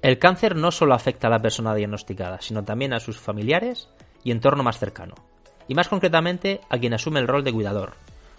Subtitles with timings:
[0.00, 3.88] El cáncer no solo afecta a la persona diagnosticada, sino también a sus familiares
[4.22, 5.16] y entorno más cercano
[5.70, 7.92] y más concretamente a quien asume el rol de cuidador,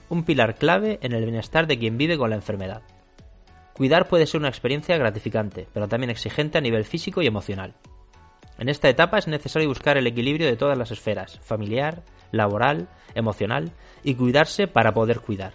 [0.09, 2.81] un pilar clave en el bienestar de quien vive con la enfermedad.
[3.71, 7.73] Cuidar puede ser una experiencia gratificante, pero también exigente a nivel físico y emocional.
[8.57, 13.71] En esta etapa es necesario buscar el equilibrio de todas las esferas, familiar, laboral, emocional,
[14.03, 15.53] y cuidarse para poder cuidar.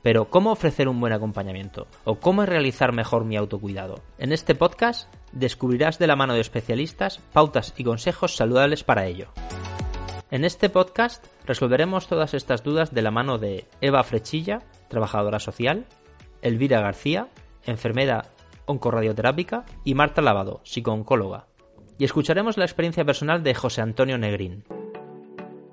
[0.00, 1.86] Pero, ¿cómo ofrecer un buen acompañamiento?
[2.04, 4.00] ¿O cómo realizar mejor mi autocuidado?
[4.16, 9.28] En este podcast descubrirás de la mano de especialistas pautas y consejos saludables para ello.
[10.30, 15.86] En este podcast resolveremos todas estas dudas de la mano de Eva Frechilla, trabajadora social,
[16.40, 17.26] Elvira García,
[17.64, 18.26] enfermera
[18.66, 21.48] oncorradioterápica, y Marta Lavado, psicooncóloga.
[21.98, 24.62] Y escucharemos la experiencia personal de José Antonio Negrín.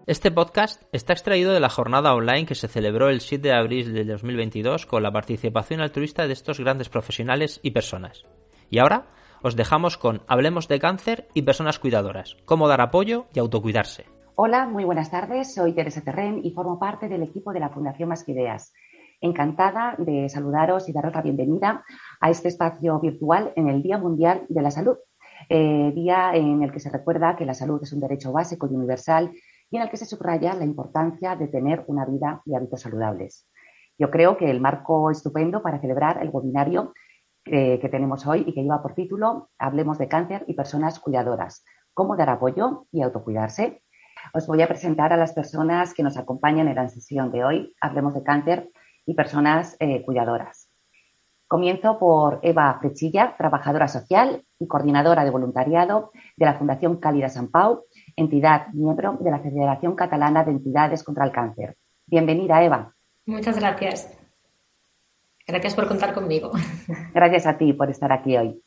[0.07, 3.93] Este podcast está extraído de la jornada online que se celebró el 7 de abril
[3.93, 8.23] de 2022 con la participación altruista de estos grandes profesionales y personas.
[8.71, 9.05] Y ahora
[9.43, 14.16] os dejamos con Hablemos de cáncer y personas cuidadoras, cómo dar apoyo y autocuidarse.
[14.39, 15.55] Hola, muy buenas tardes.
[15.55, 18.71] Soy Teresa Terren y formo parte del equipo de la Fundación Más Ideas.
[19.19, 21.83] Encantada de saludaros y daros la bienvenida
[22.21, 24.97] a este espacio virtual en el Día Mundial de la Salud,
[25.49, 28.75] eh, día en el que se recuerda que la salud es un derecho básico y
[28.75, 29.31] universal
[29.71, 33.49] y en el que se subraya la importancia de tener una vida y hábitos saludables.
[33.97, 36.93] Yo creo que el marco estupendo para celebrar el webinario
[37.45, 41.65] eh, que tenemos hoy y que lleva por título Hablemos de cáncer y personas cuidadoras.
[41.95, 43.81] ¿Cómo dar apoyo y autocuidarse?
[44.33, 47.75] Os voy a presentar a las personas que nos acompañan en la sesión de hoy.
[47.81, 48.69] Hablemos de cáncer
[49.05, 50.69] y personas eh, cuidadoras.
[51.47, 57.47] Comienzo por Eva Frechilla, trabajadora social y coordinadora de voluntariado de la Fundación Cálida San
[57.47, 57.85] Pau,
[58.17, 61.77] entidad miembro de la Federación Catalana de Entidades contra el Cáncer.
[62.05, 62.93] Bienvenida, Eva.
[63.25, 64.13] Muchas gracias.
[65.47, 66.51] Gracias por contar conmigo.
[67.13, 68.61] Gracias a ti por estar aquí hoy.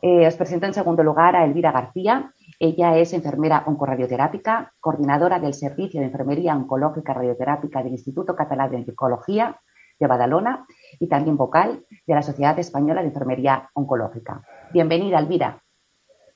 [0.00, 5.52] Eh, os presento en segundo lugar a Elvira García, ella es enfermera oncorradioterápica, coordinadora del
[5.52, 9.60] Servicio de Enfermería Oncológica Radioterápica del Instituto Catalán de Oncología
[9.98, 10.64] de Badalona
[11.00, 14.42] y también vocal de la Sociedad Española de Enfermería Oncológica.
[14.72, 15.60] Bienvenida, Elvira.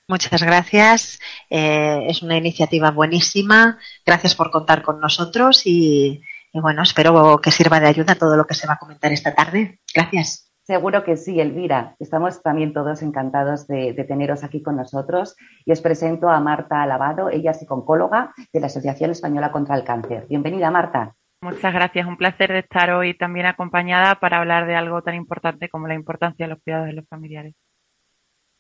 [0.09, 1.20] Muchas gracias.
[1.48, 3.78] Eh, es una iniciativa buenísima.
[4.04, 6.20] Gracias por contar con nosotros y,
[6.53, 9.32] y bueno, espero que sirva de ayuda todo lo que se va a comentar esta
[9.32, 9.78] tarde.
[9.94, 10.46] Gracias.
[10.66, 11.94] Seguro que sí, Elvira.
[12.00, 17.31] Estamos también todos encantados de, teneros aquí con nosotros y os presento a Marta Lavado.
[17.31, 20.26] Ella es psicóloga de la Asociación Española contra el Cáncer.
[20.28, 21.15] Bienvenida, Marta.
[21.41, 22.09] Muchas gracias.
[22.09, 25.94] Un placer de estar hoy también acompañada para hablar de algo tan importante como la
[25.94, 27.55] importancia de los cuidados de los familiares.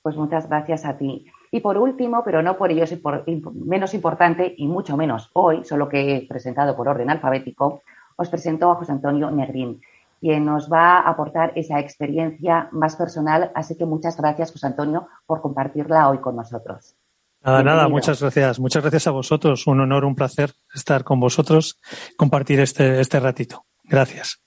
[0.00, 1.26] Pues muchas gracias a ti.
[1.50, 2.84] Y por último, pero no por ello
[3.52, 7.82] menos importante y mucho menos hoy, solo que he presentado por orden alfabético,
[8.14, 9.80] os presento a José Antonio Negrín
[10.20, 13.50] quien nos va a aportar esa experiencia más personal.
[13.54, 16.96] Así que muchas gracias, José Antonio, por compartirla hoy con nosotros.
[17.42, 18.58] Nada, nada, muchas gracias.
[18.58, 19.66] Muchas gracias a vosotros.
[19.66, 21.78] Un honor, un placer estar con vosotros,
[22.16, 23.64] compartir este, este ratito.
[23.84, 24.42] Gracias.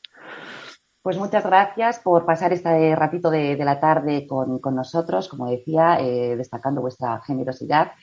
[1.01, 6.35] Pues muchas gracias por pasar este ratito de, la tarde con, nosotros, como decía, eh,
[6.35, 7.93] destacando vuestra generosidad.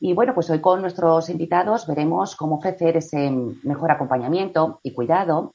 [0.00, 3.30] Y bueno, pues hoy con nuestros invitados veremos cómo ofrecer ese
[3.62, 5.54] mejor acompañamiento y cuidado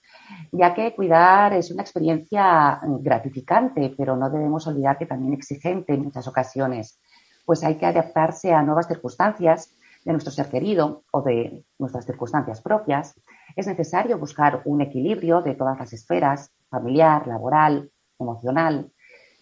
[0.51, 6.03] ya que cuidar es una experiencia gratificante, pero no debemos olvidar que también exigente en
[6.03, 7.00] muchas ocasiones,
[7.45, 9.75] pues hay que adaptarse a nuevas circunstancias
[10.06, 13.19] de nuestro ser querido o de nuestras circunstancias propias.
[13.56, 18.91] Es necesario buscar un equilibrio de todas las esferas, familiar, laboral, emocional.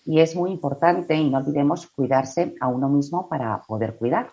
[0.10, 4.32] y es muy importante, y no olvidemos, cuidarse a uno mismo para poder cuidar.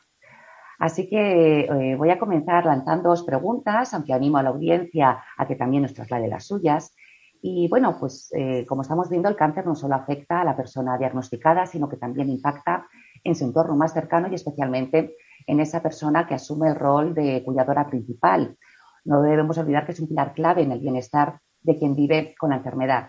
[0.84, 5.46] Así que eh, voy a comenzar lanzando dos preguntas, aunque animo a la audiencia a
[5.46, 6.94] que también nos traslade las suyas.
[7.40, 10.98] Y bueno, pues eh, como estamos viendo, el cáncer no solo afecta a la persona
[10.98, 12.86] diagnosticada, sino que también impacta
[13.22, 15.16] en su entorno más cercano y especialmente
[15.46, 18.58] en esa persona que asume el rol de cuidadora principal.
[19.06, 22.50] No debemos olvidar que es un pilar clave en el bienestar de quien vive con
[22.50, 23.08] la enfermedad.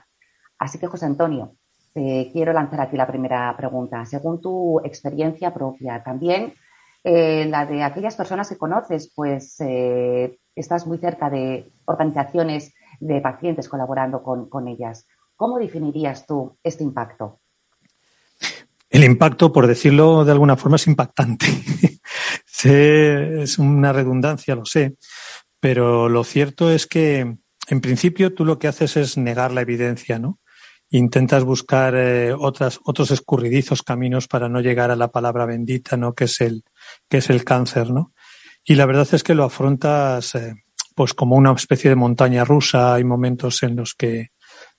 [0.58, 1.58] Así que, José Antonio,
[1.94, 4.06] te quiero lanzar aquí la primera pregunta.
[4.06, 6.54] Según tu experiencia propia, también
[7.08, 13.22] eh, la de aquellas personas que conoces, pues eh, estás muy cerca de organizaciones de
[13.22, 15.06] pacientes colaborando con, ellas.
[15.36, 17.42] ¿Cómo definirías tú este impacto?
[18.90, 21.46] El impacto, por decirlo de alguna forma, es impactante.
[22.64, 24.96] es una redundancia, lo sé,
[25.60, 27.20] pero lo cierto es que,
[27.68, 30.40] en principio, tú lo que haces es negar la evidencia, ¿no?
[30.90, 36.14] Intentas buscar eh, otras, otros escurridizos caminos para no llegar a la palabra bendita, ¿no?
[36.16, 36.64] Que es el,
[37.10, 38.14] que es el cáncer, ¿no?
[38.64, 40.56] Y la verdad es que lo afrontas eh,
[40.96, 42.96] pues como una especie de montaña rusa.
[42.96, 44.30] Hay momentos en los que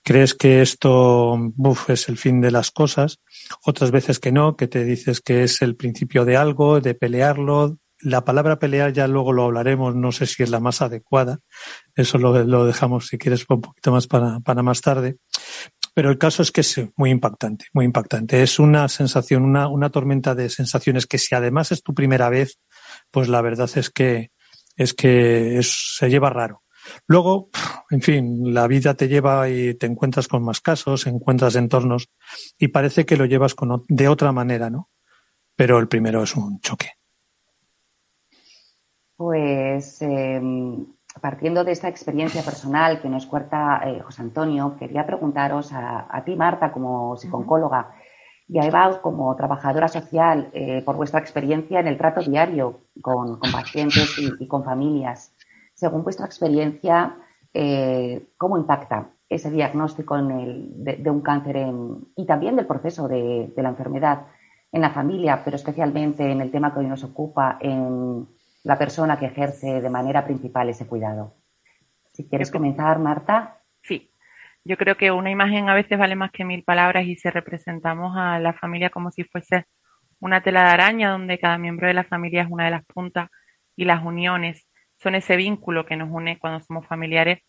[0.02, 1.37] crees que esto
[1.88, 3.19] es el fin de las cosas,
[3.64, 7.78] otras veces que no, que te dices que es el principio de algo, de pelearlo.
[8.00, 11.38] La palabra pelear ya luego lo hablaremos, no sé si es la más adecuada.
[11.94, 15.17] Eso lo, lo dejamos, si quieres, un poquito más para, para más tarde.
[15.96, 18.43] Pero el caso es que es muy impactante, muy impactante.
[18.43, 22.60] Es una sensación, una, una tormenta de sensaciones que si además es tu primera vez,
[23.10, 24.31] pues la verdad es que
[24.76, 26.64] es que se lleva raro.
[27.06, 27.48] Luego,
[27.90, 32.10] en fin, la vida te lleva y te encuentras con más casos, encuentras entornos
[32.58, 34.90] y parece que lo llevas con, de otra manera, ¿no?
[35.56, 36.90] Pero el primero es un choque.
[39.16, 40.84] Pues em,
[41.20, 46.36] partiendo de esta experiencia personal que nos cuenta eh, José Antonio, quería preguntaros a, ti,
[46.36, 47.94] Marta, como psicóloga,
[48.48, 53.40] y a Eva, como trabajadora social, eh, por vuestra experiencia en el trato diario con,
[53.40, 55.34] pacientes y, con familias.
[55.74, 57.16] Según vuestra experiencia,
[57.52, 61.66] eh, ¿cómo impacta ese diagnóstico de, un cáncer
[62.14, 64.26] y también del proceso de, de la enfermedad
[64.70, 68.28] en la familia, pero especialmente en el tema que hoy nos ocupa, en
[68.66, 71.36] la persona que ejerce de manera principal ese cuidado.
[72.12, 73.62] Si quieres comenzar, Marta.
[73.80, 74.10] Sí,
[74.64, 78.16] yo creo que una imagen a veces vale más que mil palabras y si representamos
[78.16, 79.66] a la familia como si fuese
[80.18, 83.28] una tela de araña donde cada miembro de la familia es una de las puntas
[83.76, 84.66] y las uniones
[84.96, 87.42] son ese vínculo que nos une cuando somos familiares,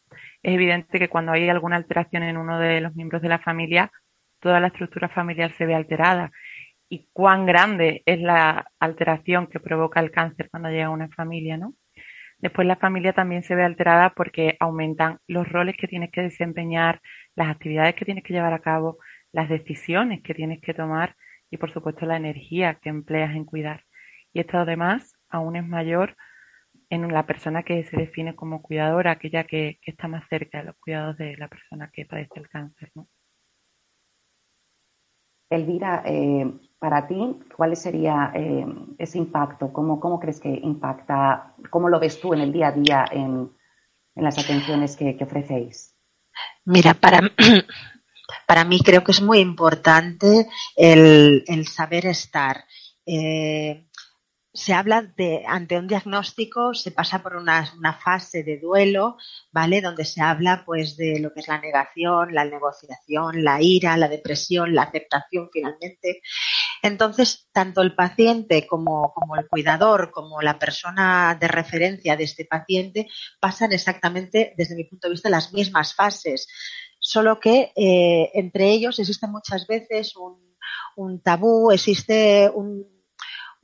[0.44, 3.92] es evidente que cuando hay alguna alteración en uno de los miembros de la familia,
[4.40, 6.32] toda la estructura familiar se ve alterada
[6.90, 11.58] y cuán grande es la alteración que provoca el cáncer cuando llega a una familia,
[11.58, 11.74] ¿no?
[12.40, 17.02] Después la familia también se ve alterada porque aumentan los roles que tienes que desempeñar,
[17.36, 19.00] las actividades que tienes que llevar a cabo,
[19.32, 21.16] las decisiones que tienes que tomar
[21.50, 23.86] y por supuesto la energía que empleas en cuidar.
[24.34, 26.16] Y esto además aún es mayor
[26.90, 30.66] en la persona que se define como cuidadora, aquella que, que está más cerca de
[30.66, 32.92] los cuidados de la persona que padece el cáncer.
[32.96, 33.08] ¿no?
[35.50, 38.66] Elvira, eh, para ti, ¿cuál sería eh,
[38.98, 39.72] ese impacto?
[39.72, 41.56] ¿Cómo, ¿Cómo, crees que impacta?
[41.70, 43.52] ¿Cómo lo ves tú en el día a día en,
[44.16, 45.96] las atenciones que, ofrecéis?
[46.66, 47.20] Mira, para,
[48.48, 52.64] para mí creo que es muy importante el, saber estar.
[53.06, 53.87] Eh,
[54.58, 57.64] se habla de, ante un diagnóstico, se pasa por una,
[58.04, 59.18] fase de duelo,
[59.52, 59.82] ¿vale?
[59.82, 64.08] Donde se habla, pues, de lo que es la negación, la negociación, la ira, la
[64.08, 66.22] depresión, la aceptación finalmente.
[66.82, 72.46] Entonces, tanto el paciente como, como el cuidador, como la persona de referencia de este
[72.46, 73.08] paciente,
[73.40, 76.48] pasan exactamente, desde mi punto de vista, las mismas fases.
[76.98, 80.16] Solo que eh, entre ellos existe muchas veces
[80.96, 82.97] un tabú, existe un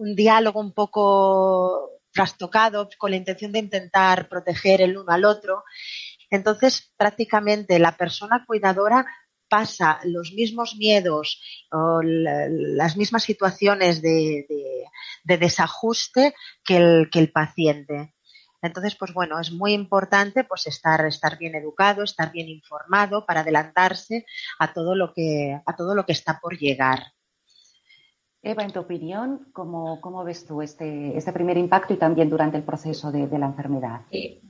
[0.04, 5.64] un diálogo un poco trastocado con la intención de intentar proteger el uno al otro.
[6.30, 9.06] Entonces, prácticamente la persona cuidadora
[9.50, 11.42] pasa los mismos miedos
[11.72, 14.46] o las mismas situaciones de,
[15.24, 16.34] desajuste
[16.66, 18.14] que el, que el paciente.
[18.62, 23.42] Entonces, pues bueno, es muy importante pues estar, estar bien educado, estar bien informado para
[23.42, 24.26] adelantarse
[24.60, 27.14] a todo lo que, a todo lo que está por llegar.
[28.46, 32.58] Eva, en tu opinión, ¿cómo, cómo ves tú este, este, primer impacto y también durante
[32.58, 34.02] el proceso de, la enfermedad?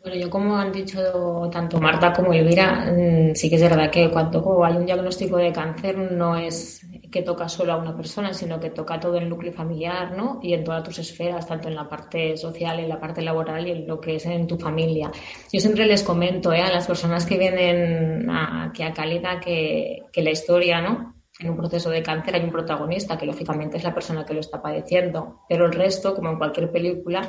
[0.02, 4.10] bueno, yo como han dicho tanto Marta como Elvira, mm, sí que es verdad que
[4.10, 8.60] cuando hay un diagnóstico de cáncer no es que toca solo a una persona, sino
[8.60, 10.40] que toca todo el núcleo familiar, ¿no?
[10.42, 13.72] Y en todas tus esferas, tanto en la parte social, en la parte laboral y
[13.72, 15.12] en lo que es en tu familia.
[15.52, 16.64] Yo siempre les comento ¿eh?
[16.64, 21.13] a las personas que vienen aquí a Calida que, que la historia, ¿no?
[21.40, 24.40] En un proceso de cáncer hay un protagonista, que lógicamente es la persona que lo
[24.40, 27.28] está padeciendo, pero el resto, como en cualquier película,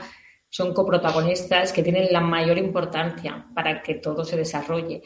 [0.48, 5.02] son coprotagonistas que tienen la mayor importancia para que todo se desarrolle.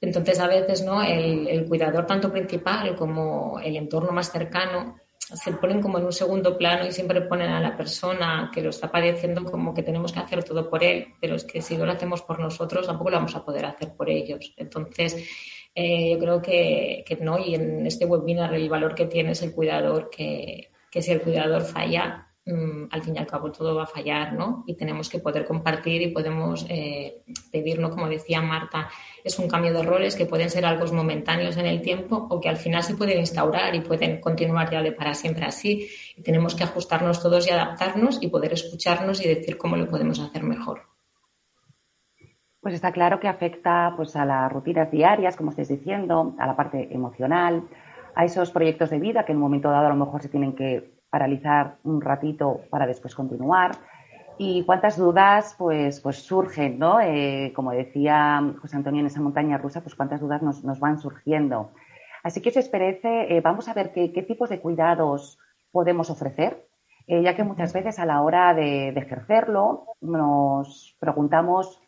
[0.00, 1.02] Entonces, a veces, ¿no?
[1.02, 6.58] El, cuidador, tanto principal como el entorno más cercano, se ponen como en un segundo
[6.58, 10.18] plano y siempre ponen a la persona que lo está padeciendo como que tenemos que
[10.18, 13.16] hacer todo por él, pero es que si no lo hacemos por nosotros, tampoco lo
[13.16, 14.52] vamos a poder hacer por ellos.
[14.58, 15.16] Entonces,
[15.74, 19.42] eh, yo creo que, que, no, y en este webinar el valor que tiene es
[19.42, 23.74] el cuidador, que, que si el cuidador falla, Mm, al fin y al cabo todo
[23.74, 24.64] va a fallar, ¿no?
[24.66, 28.90] Y tenemos que poder compartir y podemos eh, pedir, Como decía Marta,
[29.22, 32.50] es un cambio de roles que pueden ser algo momentáneos en el tiempo o que
[32.50, 35.88] al final se pueden instaurar y pueden continuar ya de para siempre así.
[36.16, 40.20] Y tenemos que ajustarnos todos y adaptarnos y poder escucharnos y decir cómo lo podemos
[40.20, 40.93] hacer mejor.
[42.64, 46.56] Pues está claro que afecta pues, a las rutinas diarias, como estáis diciendo, a la
[46.56, 47.62] parte emocional,
[48.14, 50.54] a esos proyectos de vida que en un momento dado a lo mejor se tienen
[50.54, 53.72] que paralizar un ratito para después continuar.
[54.38, 57.02] Y cuántas dudas pues, pues surgen, ¿no?
[57.02, 60.98] Eh, como decía José Antonio en esa montaña rusa, pues cuántas dudas nos, nos van
[60.98, 61.72] surgiendo.
[62.22, 65.38] Así que si os parece, eh, vamos a ver qué, qué, tipos de cuidados
[65.70, 66.66] podemos ofrecer,
[67.08, 71.83] eh, ya que muchas veces a la hora de, de ejercerlo nos preguntamos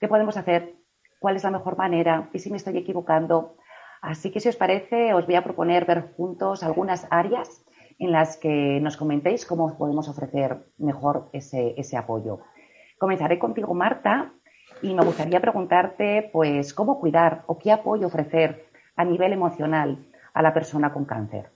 [0.00, 0.74] qué podemos hacer,
[1.18, 3.56] cuál es la mejor manera y si me estoy equivocando.
[4.00, 7.64] Así que si os parece, os voy a proponer ver juntos algunas áreas
[7.98, 12.40] en las que nos comentéis cómo podemos ofrecer mejor ese, ese apoyo.
[12.98, 14.32] Comenzaré contigo, Marta,
[14.82, 20.42] y me gustaría preguntarte, pues, cómo cuidar o qué apoyo ofrecer a nivel emocional a
[20.42, 21.50] la persona con cáncer.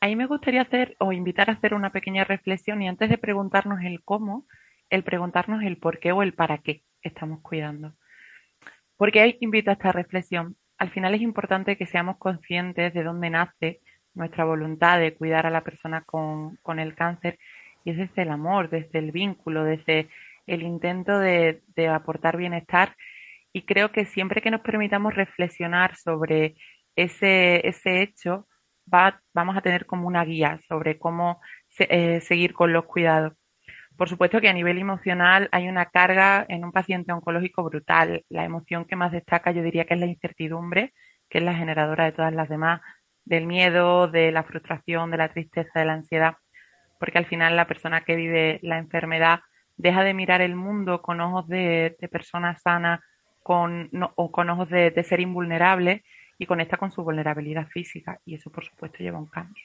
[0.00, 3.18] A mí me gustaría hacer o invitar a hacer una pequeña reflexión y antes de
[3.18, 4.46] preguntarnos el cómo,
[4.88, 7.94] el preguntarnos el por qué o el para qué estamos cuidando.
[8.96, 10.56] Porque invito a esta reflexión.
[10.78, 13.80] Al final es importante que seamos conscientes de dónde nace
[14.14, 17.38] nuestra voluntad de cuidar a la persona con, con el cáncer
[17.84, 20.08] y es desde el amor, desde el vínculo, desde
[20.46, 22.94] el intento de, de aportar bienestar
[23.52, 26.56] y creo que siempre que nos permitamos reflexionar sobre
[26.96, 28.46] ese, ese hecho,
[28.92, 31.40] va, vamos a tener como una guía sobre cómo
[31.78, 33.34] eh, seguir con los cuidados.
[34.00, 38.24] Por supuesto que a nivel emocional hay una carga en un paciente oncológico brutal.
[38.30, 40.94] La emoción que más destaca yo diría que es la incertidumbre,
[41.28, 42.80] que es la generadora de todas las demás,
[43.26, 46.36] del miedo, de la frustración, de la tristeza, de la ansiedad,
[46.98, 49.40] porque al final la persona que vive la enfermedad
[49.76, 53.04] deja de mirar el mundo con ojos de, persona sana
[53.42, 56.04] con, o con ojos de, de ser invulnerable
[56.38, 59.64] y conecta con su vulnerabilidad física y eso por supuesto lleva un cambio.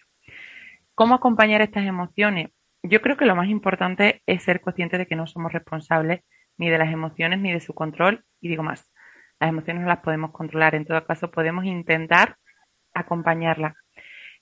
[0.94, 2.50] ¿Cómo acompañar estas emociones?
[2.88, 6.22] Yo creo que lo más importante es ser consciente de que no somos responsables
[6.56, 8.92] ni de las emociones ni de su control y digo más,
[9.39, 12.38] las emociones no las podemos controlar, en todo caso podemos intentar
[12.94, 13.74] acompañarla.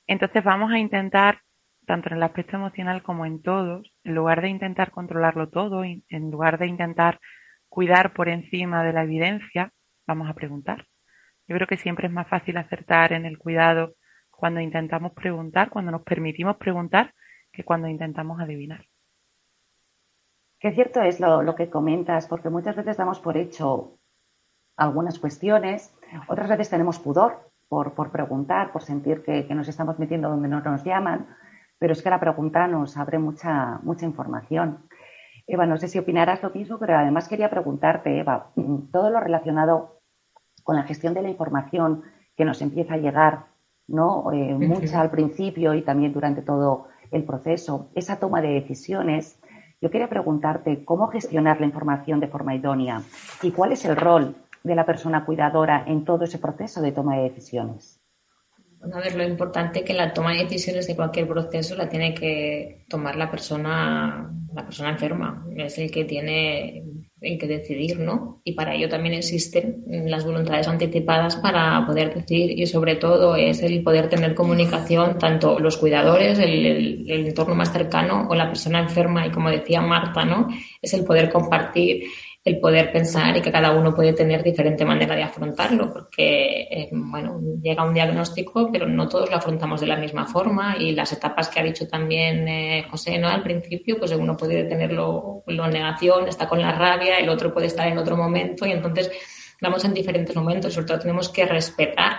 [0.07, 1.39] Entonces vamos a intentar,
[1.87, 6.03] tanto en el aspecto emocional como en todos, en lugar de intentar controlarlo todo, en
[6.31, 7.21] lugar de intentar
[7.69, 9.71] cuidar por encima de la evidencia,
[10.05, 10.85] vamos a preguntar.
[11.47, 13.95] Yo creo que siempre es más fácil acertar en el cuidado
[14.29, 17.13] cuando intentamos preguntar, cuando nos permitimos preguntar,
[17.53, 18.85] que cuando intentamos adivinar.
[20.59, 23.97] Qué cierto es lo, lo, que comentas, porque muchas veces damos por hecho
[24.75, 25.93] algunas cuestiones,
[26.27, 30.83] otras veces tenemos pudor por, preguntar, por sentir que, nos estamos metiendo donde no nos
[30.83, 31.27] llaman,
[31.79, 34.87] pero es que la pregunta nos abre mucha, mucha información.
[35.47, 38.51] Eva, no sé si opinarás lo mismo, pero además quería preguntarte, Eva,
[38.91, 40.01] todo lo relacionado
[40.63, 42.03] con la gestión de la información
[42.37, 43.45] que nos empieza a llegar,
[43.87, 44.31] ¿no?
[44.31, 49.39] Eh, mucha al principio y también durante todo el proceso, esa toma de decisiones.
[49.81, 53.01] Yo quería preguntarte cómo gestionar la información de forma idónea
[53.41, 57.17] y cuál es el rol de la persona cuidadora en todo ese proceso de toma
[57.17, 57.99] de decisiones?
[58.91, 62.13] a ver, lo importante es que la toma de decisiones de cualquier proceso la tiene
[62.13, 65.45] que tomar la persona, la persona enferma.
[65.55, 66.83] Es el que tiene
[67.23, 68.41] el que decidir, ¿no?
[68.43, 73.63] Y para ello también existen las voluntades anticipadas para poder decidir y sobre todo es
[73.63, 78.79] el poder tener comunicación, tanto los cuidadores, el, el entorno más cercano o la persona
[78.79, 80.47] enferma y como decía Marta, ¿no?
[80.81, 82.03] Es el poder compartir
[82.43, 86.89] el poder pensar y que cada uno puede tener diferente manera de afrontarlo, porque, eh,
[86.91, 91.13] bueno, llega un diagnóstico, pero no todos lo afrontamos de la misma forma y las
[91.13, 93.29] etapas que ha dicho también eh, José, ¿no?
[93.29, 97.67] Al principio, pues uno puede tenerlo lo negación, está con la rabia, el otro puede
[97.67, 99.09] estar en otro momento y entonces
[99.61, 102.17] vamos en diferentes momentos, sobre todo tenemos que respetar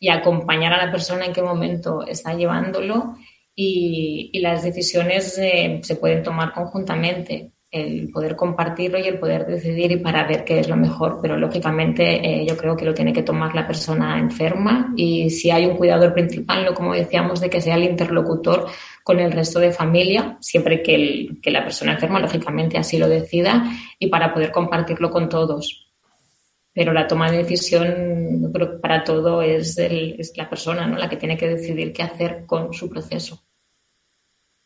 [0.00, 3.14] y acompañar a la persona en qué momento está llevándolo
[3.54, 9.92] y, las decisiones eh, se pueden tomar conjuntamente el poder compartirlo y el poder decidir
[9.92, 11.20] y para ver qué es lo mejor.
[11.22, 15.50] Pero lógicamente eh, yo creo que lo tiene que tomar la persona enferma y si
[15.50, 18.66] hay un cuidador principal, lo como decíamos, de que sea el interlocutor
[19.04, 23.08] con el resto de familia, siempre que, el, que la persona enferma lógicamente así lo
[23.08, 23.64] decida
[23.98, 25.86] y para poder compartirlo con todos.
[26.72, 30.96] Pero la toma de decisión, creo para todo es, el, es la persona ¿no?
[30.96, 33.44] la que tiene que decidir qué hacer con su proceso.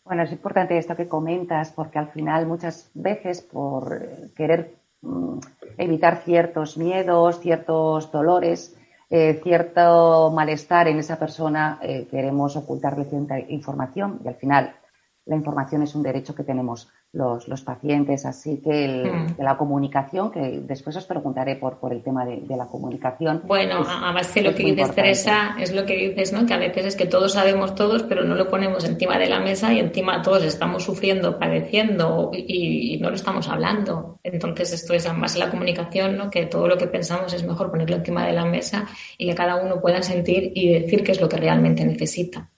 [0.05, 4.07] Bueno, es importante esto que comentas porque al final muchas veces por
[4.37, 5.39] querer mm,
[5.79, 8.77] evitar ciertos miedos, ciertos dolores,
[9.09, 14.77] eh, cierto malestar en esa persona, eh, queremos ocultarle cierta información y al final
[15.25, 18.27] la información es un derecho que tenemos los, los pacientes.
[18.27, 19.43] Así que mm.
[19.43, 23.43] la comunicación, que después os preguntaré por, por el tema de, la comunicación.
[23.47, 26.47] Bueno, a base de lo que dices, Teresa, es lo que dices, ¿no?
[26.47, 29.41] Que a veces es que todos sabemos todos, pero no lo ponemos encima de la
[29.41, 34.21] mesa y encima todos estamos sufriendo, padeciendo y, no lo estamos hablando.
[34.23, 36.31] Entonces, esto es más la comunicación, ¿no?
[36.31, 38.87] Que todo lo que pensamos es mejor ponerlo encima de la mesa
[39.19, 42.51] y que cada uno pueda sentir y decir qué es lo que realmente necesita.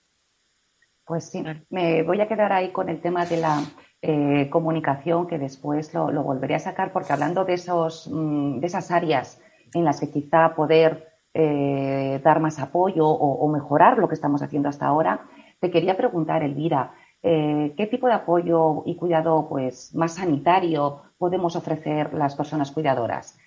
[1.05, 3.63] Pues sí, me voy a quedar ahí con el tema de la
[4.03, 8.91] eh, comunicación que después lo, volveré a sacar porque hablando de, esos, mm, de esas
[8.91, 9.41] áreas
[9.73, 14.69] en las que quizá poder eh, dar más apoyo o, mejorar lo que estamos haciendo
[14.69, 15.21] hasta ahora,
[15.59, 21.55] te quería preguntar, Elvira, eh, ¿qué tipo de apoyo y cuidado pues, más sanitario podemos
[21.55, 23.39] ofrecer las personas cuidadoras?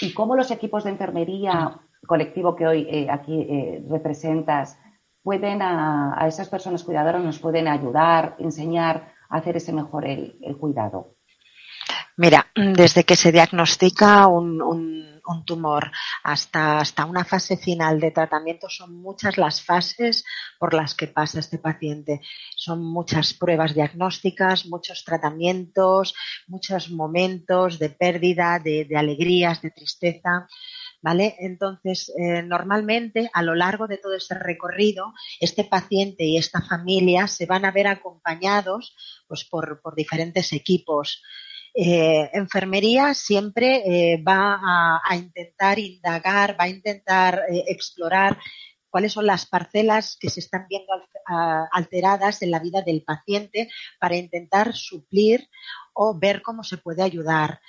[0.00, 4.78] ¿Y cómo los equipos de enfermería, colectivo que hoy aquí representas,
[5.22, 11.16] pueden a, a esas personas cuidadoras nos pueden ayudar, enseñar hacer ese mejor el, cuidado?
[12.16, 15.08] Mira, desde que se diagnostica un,
[15.46, 15.92] tumor
[16.24, 20.24] hasta, hasta una fase final de tratamiento son muchas las fases
[20.58, 22.20] por las que pasa este paciente.
[22.56, 26.14] Son muchas pruebas diagnósticas, muchos tratamientos,
[26.48, 30.48] muchos momentos de pérdida, de alegrías, de tristeza.
[31.02, 31.36] ¿Vale?
[31.38, 37.26] Entonces, eh, normalmente a lo largo de todo este recorrido, este paciente y esta familia
[37.26, 38.94] se van a ver acompañados
[39.26, 41.22] pues, por, diferentes equipos.
[41.74, 48.38] Eh, enfermería siempre eh, va a, intentar indagar, va a intentar explorar
[48.90, 50.92] cuáles son las parcelas que se están viendo
[51.70, 55.48] alteradas en la vida del paciente para intentar suplir
[55.94, 57.60] o ver cómo se puede ayudar.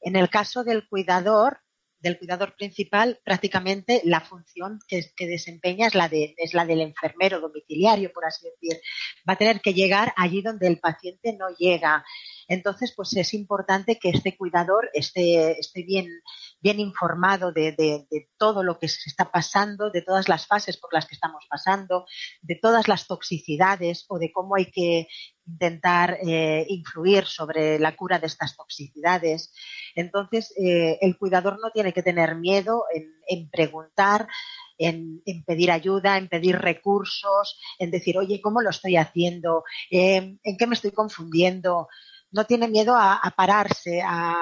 [0.00, 1.61] En el caso del cuidador,
[2.02, 7.40] del cuidador principal, prácticamente la función que, desempeña es la, de, es la del enfermero
[7.40, 8.80] domiciliario, por así decir.
[9.28, 12.04] Va a tener que llegar allí donde el paciente no llega.
[12.48, 16.08] Entonces, pues es importante que este cuidador esté, esté bien,
[16.60, 20.92] bien informado de, de, todo lo que se está pasando, de todas las fases por
[20.92, 22.06] las que estamos pasando,
[22.40, 25.08] de todas las toxicidades o de cómo hay que
[25.46, 29.52] intentar eh, influir sobre la cura de estas toxicidades.
[29.94, 32.84] Entonces, eh, el cuidador no tiene que tener miedo
[33.28, 34.28] en, preguntar,
[34.78, 39.64] en, pedir ayuda, en pedir recursos, en decir, oye, ¿cómo lo estoy haciendo?
[39.90, 41.88] ¿En qué me estoy confundiendo?
[42.32, 44.34] No tiene miedo a, pararse, a,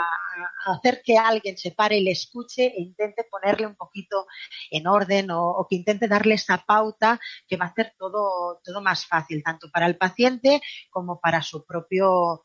[0.66, 4.26] hacer que alguien se pare y le escuche e intente ponerle un poquito
[4.70, 9.06] en orden o, que intente darle esa pauta que va a hacer todo, todo más
[9.06, 12.44] fácil, tanto para el paciente como para su propio,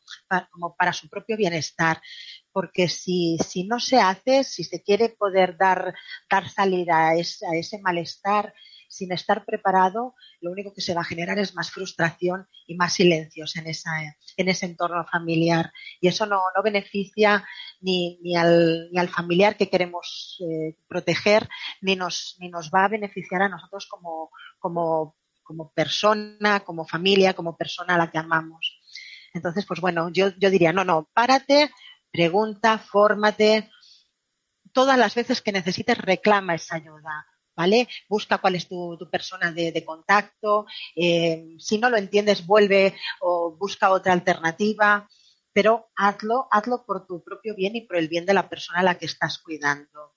[0.50, 2.00] como para su propio bienestar.
[2.52, 5.94] Porque si, si no se hace, si se quiere poder dar,
[6.28, 8.52] dar salida a ese malestar,
[8.96, 12.94] sin estar preparado, lo único que se va a generar es más frustración y más
[12.94, 13.90] silencios en, esa,
[14.36, 15.70] en ese entorno familiar.
[16.00, 17.46] Y eso no, no beneficia
[17.80, 21.46] ni, ni, al, ni al familiar que queremos eh, proteger,
[21.82, 27.34] ni nos, ni nos va a beneficiar a nosotros como, como, como persona, como familia,
[27.34, 28.80] como persona a la que amamos.
[29.34, 31.70] Entonces, pues bueno, yo, yo diría, no, no, párate,
[32.10, 33.70] pregunta, fórmate,
[34.72, 37.88] todas las veces que necesites reclama esa ayuda ¿vale?
[38.08, 40.66] Busca cuál es tu, persona de, contacto.
[40.94, 45.08] Eh, si no lo entiendes, vuelve o busca otra alternativa.
[45.52, 48.82] Pero hazlo, hazlo por tu propio bien y por el bien de la persona a
[48.82, 50.14] la que estás cuidando.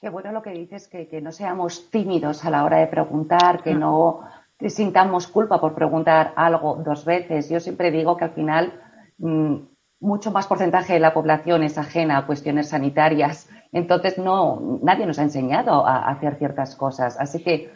[0.00, 3.62] Qué bueno lo que dices, que, que no seamos tímidos a la hora de preguntar,
[3.62, 4.20] que no
[4.68, 7.48] sintamos culpa por preguntar algo dos veces.
[7.48, 8.82] Yo siempre digo que al final
[9.18, 9.56] mm,
[10.00, 15.18] mucho más porcentaje de la población es ajena a cuestiones sanitarias entonces, no, nadie nos
[15.18, 17.16] ha enseñado a, hacer ciertas cosas.
[17.18, 17.72] Así que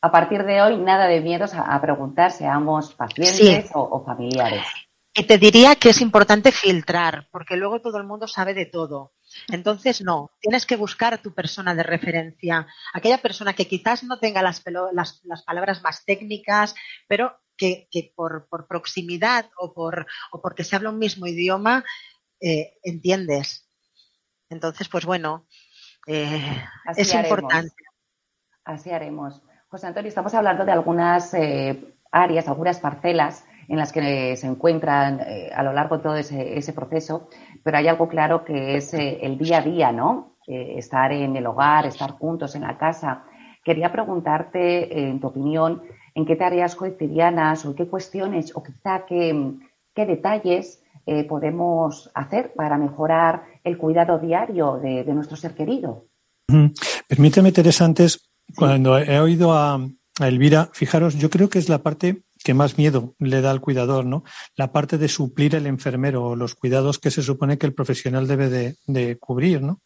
[0.00, 4.66] a partir de hoy, nada de miedos a, preguntar, seamos pacientes o, familiares.
[5.14, 9.12] Y te diría que es importante filtrar, porque luego todo el mundo sabe de todo.
[9.48, 14.18] Entonces, no, tienes que buscar a tu persona de referencia, aquella persona que quizás no
[14.18, 16.74] tenga las, las palabras más técnicas,
[17.08, 21.84] pero que, por, proximidad o, por, o porque se habla un mismo idioma,
[22.40, 23.69] eh, entiendes.
[24.50, 25.46] Entonces, pues bueno,
[26.06, 26.62] eh,
[26.96, 27.74] es importante.
[28.64, 29.42] Así haremos.
[29.68, 35.20] José Antonio, estamos hablando de algunas eh, áreas, algunas parcelas en las que se encuentran
[35.54, 37.28] a lo largo de todo ese, proceso,
[37.62, 40.30] pero hay algo claro que es el día a día, ¿no?
[40.44, 43.24] estar en el hogar, estar juntos en la casa.
[43.62, 45.82] Quería preguntarte, en tu opinión,
[46.14, 49.54] en qué tareas cotidianas o qué cuestiones o quizá qué,
[49.94, 56.06] qué detalles eh, podemos hacer para mejorar el cuidado diario de, nuestro ser querido.
[57.08, 61.78] Permíteme, Teresa, antes, cuando he oído a, a Elvira, fijaros, yo creo que es la
[61.78, 64.24] parte que más miedo le da al cuidador, ¿no?
[64.56, 68.26] La parte de suplir el enfermero o los cuidados que se supone que el profesional
[68.26, 69.82] debe de, cubrir, ¿no?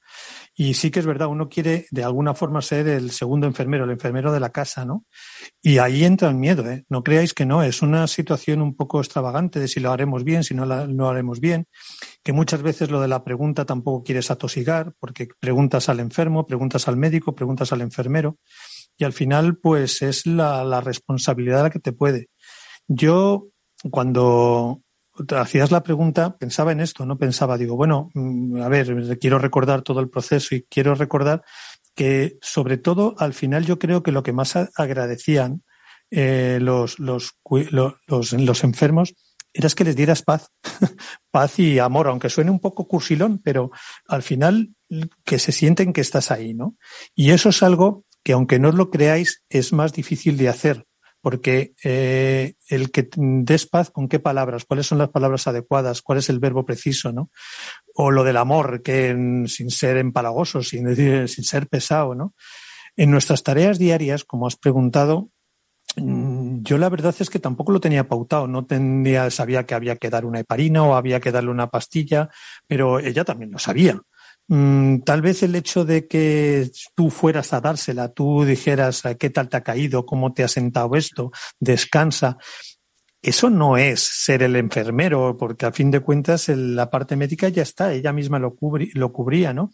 [0.54, 3.90] Y sí que es verdad, uno quiere de alguna forma ser el segundo enfermero, el
[3.90, 5.04] enfermero de la casa, ¿no?
[5.60, 6.84] Y ahí entra el miedo, ¿eh?
[6.88, 10.44] No creáis que no, es una situación un poco extravagante de si lo haremos bien,
[10.44, 11.66] si no lo haremos bien,
[12.22, 16.86] que muchas veces lo de la pregunta tampoco quieres atosigar, porque preguntas al enfermo, preguntas
[16.86, 18.38] al médico, preguntas al enfermero,
[18.96, 22.28] y al final, pues es la, la responsabilidad la que te puede.
[22.88, 23.48] Yo,
[23.90, 24.82] cuando
[25.36, 29.82] hacías la pregunta, pensaba en esto, no pensaba, digo, bueno, mm, a ver, quiero recordar
[29.82, 31.42] todo el proceso y quiero recordar
[31.94, 35.62] que, sobre todo, al final yo creo que lo que más agradecían
[36.10, 37.38] eh, los, los,
[38.10, 39.14] los, enfermos
[39.52, 40.50] era que les dieras paz,
[41.30, 43.70] paz y amor, aunque suene un poco cursilón, pero
[44.08, 44.74] al final
[45.24, 46.76] que se sienten que estás ahí, ¿no?
[47.14, 50.86] Y eso es algo que, aunque no lo creáis, es más difícil de hacer
[51.24, 54.66] porque eh, el que des paz, ¿con qué palabras?
[54.66, 56.02] ¿Cuáles son las palabras adecuadas?
[56.02, 57.12] ¿Cuál es el verbo preciso?
[57.12, 57.30] ¿no?
[57.94, 62.14] O lo del amor, que sin ser empalagoso, sin, decir, sin ser pesado.
[62.14, 62.34] ¿no?
[62.94, 65.30] En nuestras tareas diarias, como has preguntado,
[65.96, 69.96] mm, yo la verdad es que tampoco lo tenía pautado, no tenía, sabía que había
[69.96, 72.28] que dar una heparina o había que darle una pastilla,
[72.66, 73.98] pero ella también lo sabía.
[74.48, 79.48] Mm, tal vez el hecho de que tú fueras a dársela, tú dijeras qué tal
[79.48, 82.36] te ha caído, cómo te ha sentado esto, descansa,
[83.24, 87.62] eso no es ser el enfermero, porque a fin de cuentas la parte médica ya
[87.62, 88.54] está, ella misma lo,
[88.92, 89.72] lo cubría, ¿no?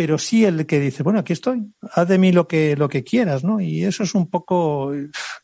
[0.00, 3.04] Pero sí el que dice, bueno, aquí estoy, haz de mí lo que, lo que
[3.04, 3.60] quieras, ¿no?
[3.60, 4.94] Y eso es un poco,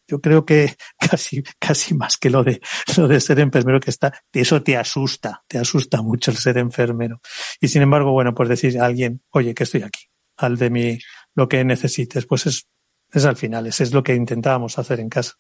[0.08, 2.62] yo creo que casi, casi más que lo de,
[2.96, 7.20] lo de ser enfermero que está, eso te asusta, te asusta mucho el ser enfermero.
[7.60, 10.06] Y sin embargo, bueno, pues decir a alguien, oye, que estoy aquí,
[10.38, 10.98] haz de mí
[11.34, 12.66] lo que necesites, pues es,
[13.12, 15.34] es al final, es lo que intentábamos hacer en casa.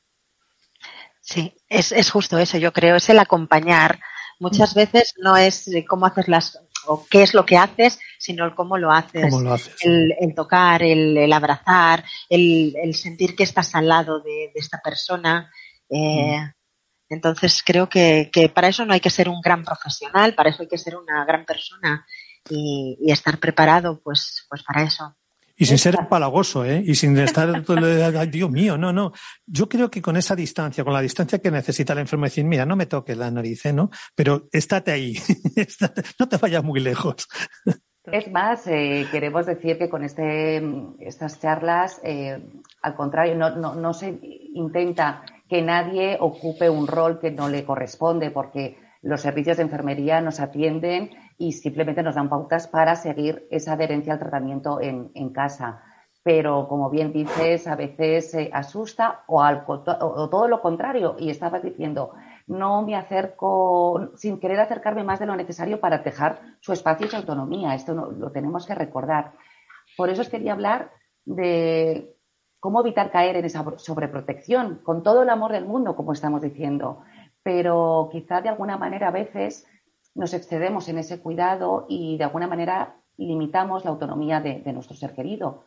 [1.22, 3.98] Sí, es, es justo eso, yo creo, es el acompañar.
[4.38, 8.54] Muchas veces no es cómo haces las o qué es lo que haces, sino el
[8.54, 9.32] cómo lo haces.
[9.82, 15.50] El, tocar, el, abrazar, el, sentir que estás al lado de, esta persona.
[15.88, 16.52] Eh, mm.
[17.08, 20.62] Entonces creo que, que, para eso no hay que ser un gran profesional, para eso
[20.62, 22.04] hay que ser una gran persona
[22.50, 25.16] y, y estar preparado pues, pues para eso.
[25.58, 26.82] Y sin ser empalagoso, ¿eh?
[26.84, 27.50] Y sin estar,
[28.30, 29.12] Dios mío, no, no.
[29.46, 32.66] Yo creo que con esa distancia, con la distancia que necesita el enfermo, decir, mira,
[32.66, 33.72] no me toques la nariz, ¿eh?
[33.72, 33.90] ¿no?
[34.14, 35.16] Pero estate ahí,
[36.20, 37.26] no te vayas muy lejos.
[38.04, 40.62] Es más, eh, queremos decir que con este,
[41.00, 42.38] estas charlas, eh,
[42.82, 44.18] al contrario, no, no, no se
[44.54, 50.20] intenta que nadie ocupe un rol que no le corresponde, porque los servicios de enfermería
[50.20, 55.82] nos atienden y simplemente nos dan pautas para seguir esa adherencia al tratamiento en, casa.
[56.22, 61.16] Pero, como bien dices, a veces se asusta o, al, o todo lo contrario.
[61.18, 62.14] Y estaba diciendo,
[62.46, 67.10] no me acerco sin querer acercarme más de lo necesario para dejar su espacio y
[67.10, 67.74] su autonomía.
[67.74, 69.32] Esto lo tenemos que recordar.
[69.96, 70.90] Por eso os quería hablar
[71.24, 72.16] de
[72.60, 77.02] cómo evitar caer en esa sobreprotección, con todo el amor del mundo, como estamos diciendo.
[77.42, 79.66] Pero quizá de alguna manera a veces
[80.16, 85.12] nos excedemos en ese cuidado y de alguna manera limitamos la autonomía de, nuestro ser
[85.12, 85.64] querido.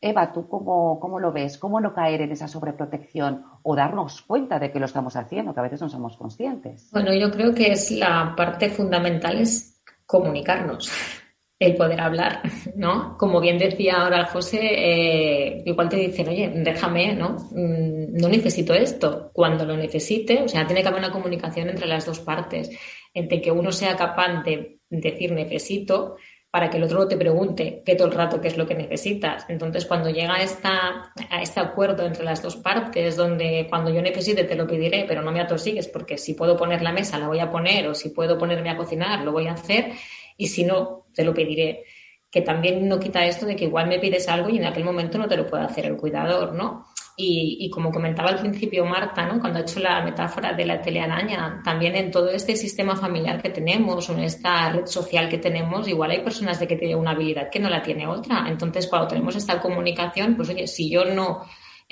[0.00, 1.58] Eva, ¿tú cómo, cómo, lo ves?
[1.58, 5.60] ¿Cómo no caer en esa sobreprotección o darnos cuenta de que lo estamos haciendo, que
[5.60, 6.88] a veces no somos conscientes?
[6.90, 10.90] Bueno, yo creo que es la parte fundamental es comunicarnos,
[11.58, 12.40] el poder hablar,
[12.76, 13.18] ¿no?
[13.18, 17.36] Como bien decía ahora José, eh, igual te dicen, oye, déjame, ¿no?
[17.50, 19.30] Mm, no necesito esto.
[19.34, 22.70] Cuando lo necesite, o sea, tiene que haber una comunicación entre las dos partes
[23.14, 26.16] entre que uno sea capaz de decir necesito
[26.50, 28.74] para que el otro no te pregunte qué todo el rato qué es lo que
[28.74, 29.46] necesitas.
[29.48, 34.44] Entonces, cuando llega esta, a este acuerdo entre las dos partes, donde cuando yo necesite
[34.44, 37.38] te lo pediré, pero no me atosigues, porque si puedo poner la mesa, la voy
[37.38, 39.92] a poner, o si puedo ponerme a cocinar, lo voy a hacer,
[40.36, 41.84] y si no, te lo pediré.
[42.32, 45.18] Que también no quita esto de que igual me pides algo y en aquel momento
[45.18, 46.86] no te lo puede hacer el cuidador, ¿no?
[47.22, 49.40] Y, como comentaba al principio Marta, ¿no?
[49.40, 53.50] cuando ha hecho la metáfora de la telearaña, también en todo este sistema familiar que
[53.50, 57.50] tenemos en esta red social que tenemos, igual hay personas de que tienen una habilidad
[57.50, 58.46] que no la tiene otra.
[58.48, 61.42] Entonces, cuando tenemos esta comunicación, pues oye, si yo no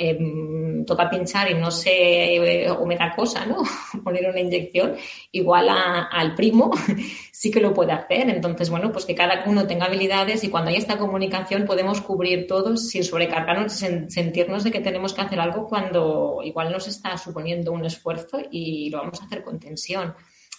[0.00, 3.64] Em, toca pinchar y no sé, eh, o me da cosa, ¿no?
[4.04, 4.94] Poner una inyección,
[5.32, 6.70] igual al primo
[7.32, 8.30] sí que lo puede hacer.
[8.30, 12.46] Entonces, bueno, pues que cada uno tenga habilidades y cuando hay esta comunicación podemos cubrir
[12.46, 17.18] todos sin sobrecargarnos, sin sentirnos de que tenemos que hacer algo cuando igual nos está
[17.18, 20.14] suponiendo un esfuerzo y lo vamos a hacer con tensión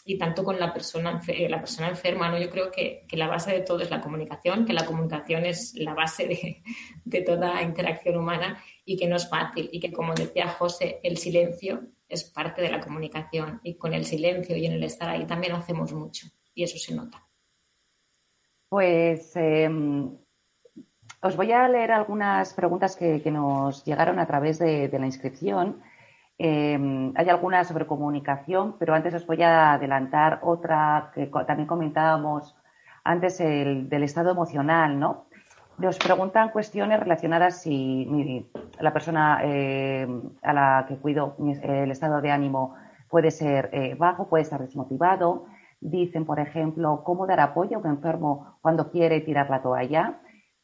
[0.09, 2.31] y tanto con la persona, la persona enferma.
[2.31, 2.39] ¿no?
[2.39, 5.93] Yo creo que, la base de todo es la comunicación, que la comunicación es la
[5.93, 6.63] base de,
[7.05, 11.17] de, toda interacción humana y que no es fácil y que, como decía José, el
[11.17, 15.27] silencio es parte de la comunicación y con el silencio y en el estar ahí
[15.27, 17.23] también hacemos mucho y eso se nota.
[18.67, 20.17] Pues em,
[21.21, 25.83] os voy a leer algunas preguntas que, nos llegaron a través de la inscripción.
[26.41, 32.55] Em, hay algunas sobre comunicación, pero antes os voy a adelantar otra que también comentábamos
[33.03, 35.25] antes el, del estado emocional, ¿no?
[35.77, 38.49] Nos preguntan cuestiones relacionadas si
[38.79, 42.75] la persona em, a la que cuido, el estado de ánimo
[43.09, 45.45] puede ser eh, bajo, puede estar desmotivado.
[45.81, 50.21] Dicen, por ejemplo, cómo dar apoyo a un enfermo cuando quiere tirar la toalla,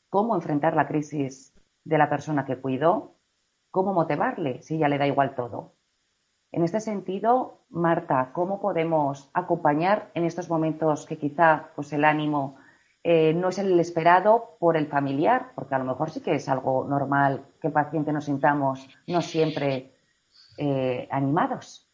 [0.10, 3.15] cómo enfrentar la crisis de la persona que cuido,
[3.76, 5.74] ¿cómo motivarle si ya le da igual todo?
[6.54, 12.56] En este sentido, Marta, ¿cómo podemos acompañar en estos momentos que quizá pues, el ánimo
[13.04, 15.52] eh, no es el esperado por el familiar?
[15.56, 19.22] Porque a lo mejor sí que es algo normal que el paciente nos sintamos no
[19.22, 19.92] siempre
[20.58, 21.92] eh, animados.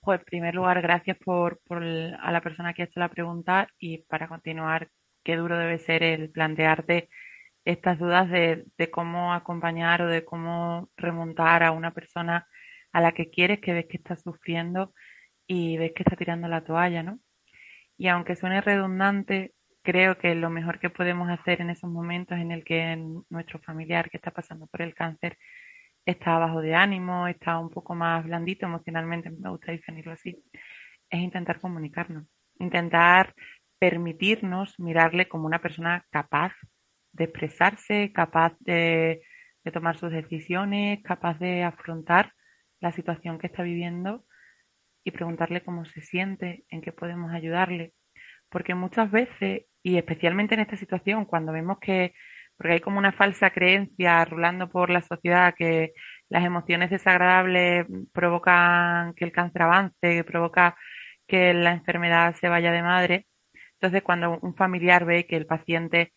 [0.00, 3.98] Pues en primer lugar, gracias por, a la persona que ha hecho la pregunta y
[3.98, 4.88] para continuar,
[5.22, 7.10] qué duro debe ser el plantearte
[7.64, 12.46] estas dudas de, cómo acompañar o de cómo remontar a una persona
[12.92, 14.92] a la que quieres, que ves que está sufriendo
[15.46, 17.20] y ves que está tirando la toalla, ¿no?
[17.96, 22.52] Y aunque suene redundante, creo que lo mejor que podemos hacer en esos momentos en
[22.52, 22.96] el que
[23.30, 25.38] nuestro familiar que está pasando por el cáncer
[26.06, 30.42] está bajo de ánimo, está un poco más blandito emocionalmente, me gusta definirlo así,
[31.10, 32.24] es intentar comunicarnos,
[32.58, 33.34] intentar
[33.78, 36.52] permitirnos mirarle como una persona capaz
[37.12, 39.22] de expresarse, capaz de,
[39.72, 42.32] tomar sus decisiones, capaz de afrontar
[42.80, 44.24] la situación que está viviendo
[45.04, 47.92] y preguntarle cómo se siente, en qué podemos ayudarle.
[48.48, 52.12] Porque muchas veces, y especialmente en esta situación, cuando vemos que,
[52.56, 55.92] porque hay como una falsa creencia rulando por la sociedad que
[56.28, 60.76] las emociones desagradables provocan que el cáncer avance, que provoca
[61.26, 63.26] que la enfermedad se vaya de madre.
[63.74, 66.12] Entonces, cuando un familiar ve que el paciente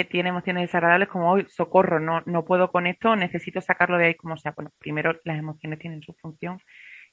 [0.00, 4.06] eh, tiene emociones desagradables como hoy, socorro, no, no puedo con esto, necesito sacarlo de
[4.06, 4.52] ahí como sea.
[4.52, 6.58] Bueno, primero las emociones tienen su función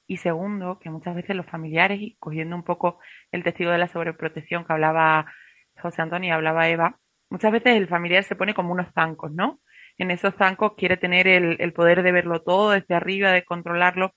[0.06, 2.98] y segundo, que muchas veces los familiares, y cogiendo un poco
[3.32, 5.26] el testigo de la sobreprotección que hablaba
[5.80, 6.98] José Antonio y hablaba Eva,
[7.30, 9.60] muchas veces el familiar se pone como unos zancos, ¿no?
[9.98, 14.12] En esos zancos quiere tener el, poder de verlo todo desde arriba, de controlarlo.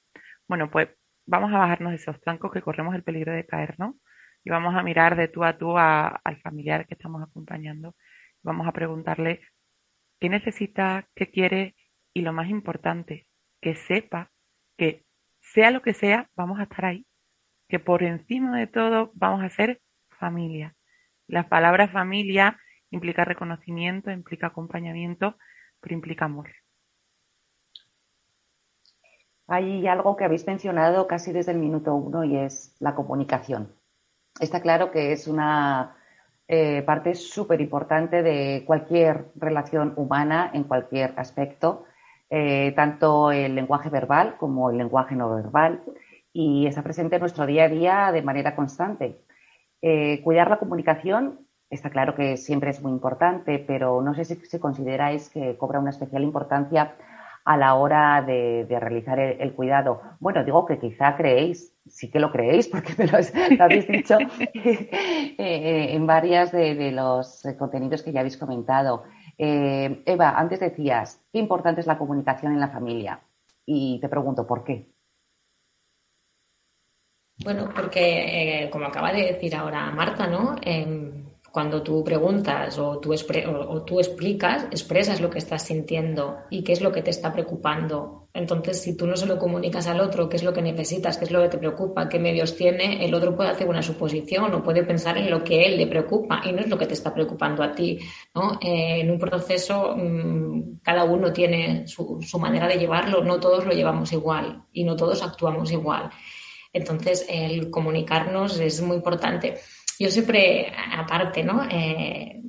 [0.47, 0.89] Bueno, pues
[1.25, 3.95] vamos a bajarnos de esos zancos que corremos el peligro de caer, ¿no?
[4.43, 7.95] Y vamos a mirar de tú a tú al familiar que estamos acompañando
[8.47, 9.41] Vamos a preguntarle
[10.21, 11.75] qué necesita, qué quiere
[12.13, 13.27] y lo más importante,
[13.59, 14.31] que sepa
[14.77, 15.03] que
[15.41, 17.05] sea lo que sea, vamos a estar ahí.
[17.67, 19.81] Que por encima de todo vamos a ser
[20.17, 20.77] familia.
[21.27, 22.57] La palabra familia
[22.89, 25.35] implica reconocimiento, implica acompañamiento,
[25.81, 26.49] pero implica amor.
[29.47, 33.75] Hay algo que habéis mencionado casi desde el minuto uno y es la comunicación.
[34.39, 35.96] Está claro que es una
[36.47, 41.85] eh, parte súper importante de cualquier relación humana en cualquier aspecto,
[42.29, 45.83] eh, tanto el lenguaje verbal como el lenguaje no verbal,
[46.31, 49.19] y está presente en nuestro día a día de manera constante.
[49.81, 54.59] Eh, cuidar la comunicación está claro que siempre es muy importante, pero no sé si,
[54.59, 56.95] consideráis que cobra una especial importancia
[57.47, 60.01] a la hora de, realizar el, cuidado.
[60.19, 63.17] Bueno, digo que quizá creéis, sí que lo creéis, porque me lo,
[63.63, 69.05] habéis dicho eh, en varias de, los contenidos que ya habéis comentado.
[69.37, 73.21] Eh, Eva, antes decías, qué importante es la comunicación en la familia.
[73.65, 74.89] Y te pregunto, ¿por qué?
[77.45, 80.55] Bueno, porque, eh, como acaba de decir ahora Marta, ¿no?
[80.61, 86.63] Em, cuando tú preguntas o tú, o tú, explicas, expresas lo que estás sintiendo y
[86.63, 88.27] qué es lo que te está preocupando.
[88.33, 91.25] Entonces, si tú no se lo comunicas al otro, qué es lo que necesitas, qué
[91.25, 94.63] es lo que te preocupa, qué medios tiene, el otro puede hacer una suposición o
[94.63, 97.13] puede pensar en lo que él le preocupa y no es lo que te está
[97.13, 97.97] preocupando a ti.
[98.35, 98.59] ¿no?
[98.61, 103.65] Eh, en un proceso, mm, cada uno tiene su, su manera de llevarlo, no todos
[103.65, 106.11] lo llevamos igual y no todos actuamos igual.
[106.73, 109.55] Entonces, el comunicarnos es muy importante.
[109.99, 111.63] Yo siempre, aparte, ¿no?
[111.69, 112.41] Eh,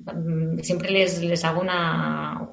[0.63, 2.49] siempre les, les hago una,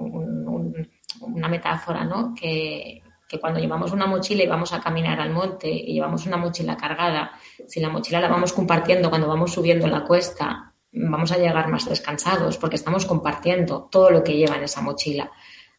[1.19, 2.33] una metáfora, ¿no?
[2.33, 6.37] Que, que cuando llevamos una mochila y vamos a caminar al monte y llevamos una
[6.37, 7.31] mochila cargada,
[7.67, 11.89] si la mochila la vamos compartiendo cuando vamos subiendo la cuesta, vamos a llegar más
[11.89, 15.31] descansados porque estamos compartiendo todo lo que lleva en esa mochila.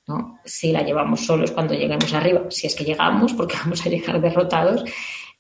[0.07, 0.41] ¿no?
[0.45, 4.21] Si la llevamos solos cuando lleguemos arriba, si es que llegamos, porque vamos a llegar
[4.21, 4.85] derrotados,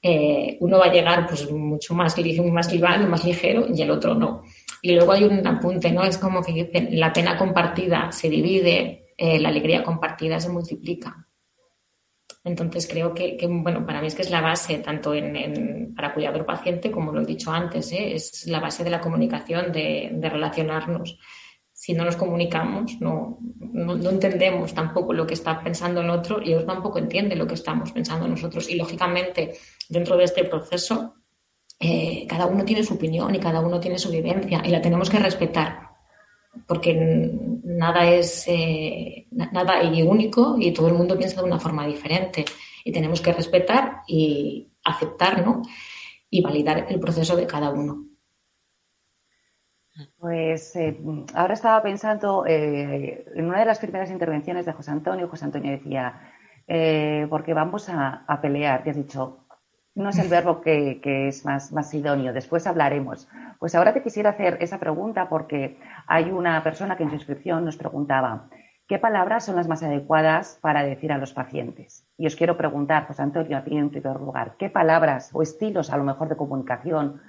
[0.03, 4.15] eh, uno va a llegar pues mucho más, más liviano, más ligero y el otro
[4.15, 4.43] no.
[4.83, 6.05] Y luego hay un apunte, ¿no?
[6.05, 11.27] Es como que la pena compartida se divide, eh, la alegría compartida se multiplica.
[12.45, 16.47] Entonces creo que, bueno, para mí es que es la base, tanto en, para cuidador
[16.47, 18.15] paciente, como lo he dicho antes, ¿eh?
[18.15, 21.19] es la base de la comunicación, de, de relacionarnos
[21.77, 26.55] si no nos comunicamos, no, no, entendemos tampoco lo que está pensando el otro y
[26.55, 28.71] otro tampoco entiende lo que estamos pensando nosotros.
[28.71, 31.15] Y lógicamente, dentro de este proceso,
[31.79, 35.11] eh, cada uno tiene su opinión y cada uno tiene su vivencia y la tenemos
[35.11, 35.87] que respetar
[36.67, 37.31] porque
[37.65, 42.45] nada es eh, nada y único y todo el mundo piensa de una forma diferente
[42.85, 45.45] y tenemos que respetar y aceptar
[46.31, 48.05] y validar el proceso de cada uno.
[50.19, 50.99] Pues eh,
[51.35, 55.29] ahora estaba pensando eh, en una de las primeras intervenciones de José Antonio.
[55.29, 56.33] José Antonio decía,
[57.31, 59.46] porque vamos a, pelear, te has dicho,
[59.97, 63.29] no es el verbo que, es más, idóneo, después hablaremos.
[63.59, 67.65] Pues ahora te quisiera hacer esa pregunta porque hay una persona que en su inscripción
[67.65, 68.49] nos preguntaba,
[68.87, 72.07] ¿qué palabras son las más adecuadas para decir a los pacientes?
[72.19, 75.91] Y os quiero preguntar, José Antonio, a ti en primer lugar, ¿qué palabras o estilos
[75.91, 77.23] a lo mejor de comunicación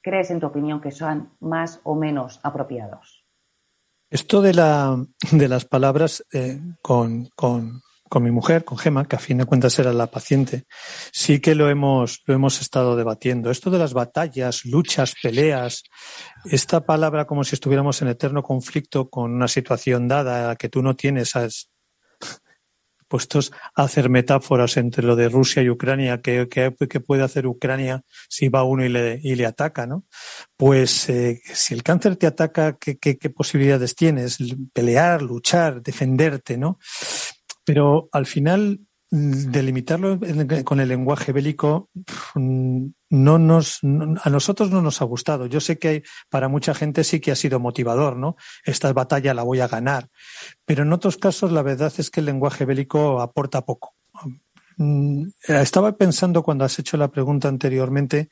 [0.00, 3.26] crees, en tu opinión, que son más o menos apropiados?
[4.10, 4.96] Esto de, la,
[5.32, 7.82] de las palabras eh, con, con,
[8.12, 10.64] con, mi mujer, con Gema, que a fin de cuentas era la paciente,
[11.12, 13.50] sí que lo hemos, lo hemos estado debatiendo.
[13.50, 15.82] Esto de las batallas, luchas, peleas,
[16.44, 20.94] esta palabra como si estuviéramos en eterno conflicto con una situación dada que tú no
[20.94, 21.32] tienes,
[23.08, 26.46] puestos a hacer metáforas entre lo de Rusia y Ucrania, ¿qué,
[27.06, 29.86] puede hacer Ucrania si va uno y le, y le ataca?
[29.86, 30.04] ¿no?
[30.56, 34.38] Pues eh, si el cáncer te ataca, ¿qué, ¿qué, posibilidades tienes?
[34.72, 36.78] Pelear, luchar, defenderte, ¿no?
[37.64, 38.80] Pero al final
[39.12, 40.18] delimitarlo
[40.64, 41.90] con el lenguaje bélico
[42.34, 45.44] no nos a nosotros no nos ha gustado.
[45.44, 48.36] Yo sé que para mucha gente sí que ha sido motivador, ¿no?
[48.64, 50.08] Esta batalla la voy a ganar,
[50.64, 53.94] pero en otros casos la verdad es que el lenguaje bélico aporta poco.
[54.78, 58.30] Mm, estaba pensando cuando has hecho la pregunta anteriormente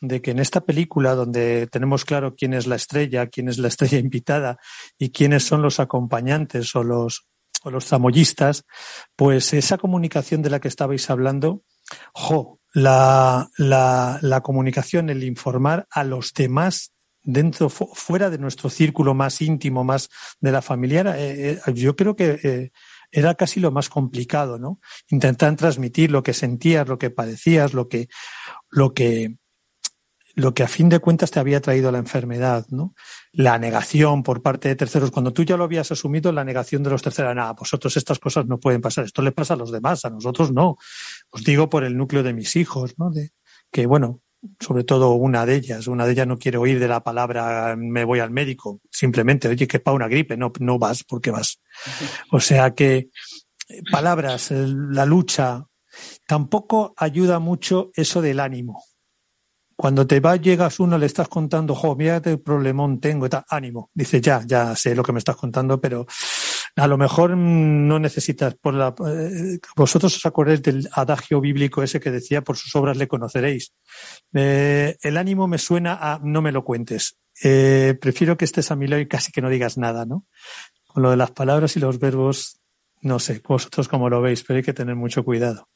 [0.00, 3.66] de que en esta película donde tenemos claro quién es la estrella, quién es la
[3.66, 4.58] estrella invitada
[4.96, 7.26] y quiénes son los acompañantes o los
[7.62, 8.64] o los zamoyistas,
[9.16, 11.62] pues esa comunicación de la que estabais hablando,
[12.12, 16.92] jo, la, la, la comunicación, el informar a los demás
[17.22, 20.08] dentro, fuera de nuestro círculo más íntimo, más
[20.40, 22.70] de la familiar, eh, eh, yo creo que eh,
[23.10, 24.80] era casi lo más complicado, ¿no?
[25.08, 28.08] Intentar transmitir lo que sentías, lo que padecías, lo que,
[28.70, 29.36] lo que,
[30.34, 32.94] lo que a fin de cuentas te había traído la enfermedad, ¿no?
[33.32, 35.10] La negación por parte de terceros.
[35.10, 38.46] Cuando tú ya lo habías asumido, la negación de los terceros, nada, vosotros estas cosas
[38.46, 39.04] no pueden pasar.
[39.04, 40.76] Esto le pasa a los demás, a nosotros no.
[41.30, 43.10] Os digo por el núcleo de mis hijos, ¿no?
[43.10, 43.30] De,
[43.70, 44.20] que bueno,
[44.58, 48.04] sobre todo una de ellas, una de ellas no quiere oír de la palabra me
[48.04, 51.60] voy al médico, simplemente, oye, que para una gripe, no, no vas porque vas.
[52.30, 53.10] O sea que
[53.90, 55.66] palabras, la lucha,
[56.26, 58.82] tampoco ayuda mucho eso del ánimo
[59.80, 63.90] cuando te va, llegas uno, le estás contando, jo, mira qué problemón tengo, y ánimo.
[63.94, 66.04] Dice, ya, ya sé lo que me estás contando, pero
[66.76, 71.98] a lo mejor no necesitas por la, eh, vosotros os acordáis del adagio bíblico ese
[71.98, 73.72] que decía, por sus obras le conoceréis.
[74.34, 77.16] Eh, el ánimo me suena a no me lo cuentes.
[77.42, 80.26] Eh, prefiero que estés a mi lado y casi que no digas nada, ¿no?
[80.88, 82.60] Con lo de las palabras y los verbos,
[83.00, 85.70] no sé, vosotros cómo lo veis, pero hay que tener mucho cuidado.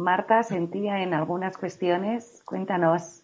[0.00, 2.42] Marta sentía en algunas cuestiones.
[2.46, 3.22] Cuéntanos.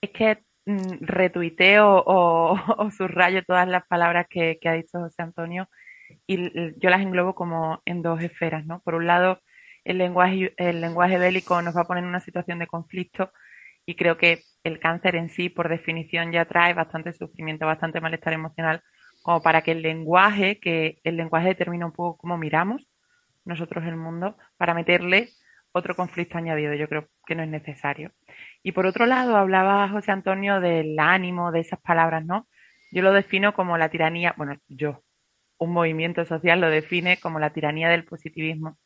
[0.00, 5.68] Es que mm, retuiteo o, subrayo todas las palabras que, ha dicho José Antonio
[6.26, 8.80] y yo las englobo como en dos esferas, ¿no?
[8.80, 9.40] Por un lado,
[9.84, 13.30] el lenguaje, el lenguaje bélico nos va a poner en una situación de conflicto
[13.86, 18.32] y creo que el cáncer en sí, por definición, ya trae bastante sufrimiento, bastante malestar
[18.32, 18.82] emocional,
[19.22, 22.88] como para que el lenguaje, que el lenguaje determina un poco cómo miramos
[23.44, 25.28] nosotros el mundo, para meterle
[25.72, 26.74] otro conflicto añadido.
[26.74, 28.12] Yo creo que no es necesario.
[28.62, 32.48] Y por otro lado, hablaba José Antonio del ánimo, de esas palabras, ¿no?
[32.92, 35.02] Yo lo defino como la tiranía, bueno, yo,
[35.58, 38.78] un movimiento social lo define como la tiranía del positivismo.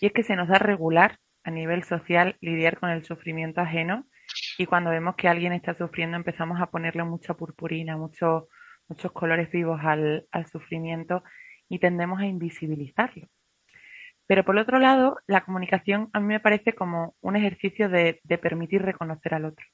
[0.00, 4.06] Y es que se nos da regular a nivel social lidiar con el sufrimiento ajeno
[4.58, 8.48] y cuando vemos que alguien está sufriendo empezamos a ponerle mucha purpurina, mucho,
[8.88, 11.22] muchos colores vivos al, al sufrimiento
[11.68, 13.28] y tendemos a invisibilizarlo.
[14.26, 18.82] Pero por otro lado, la comunicación a mí me parece como un ejercicio de, permitir
[18.82, 19.66] reconocer al otro.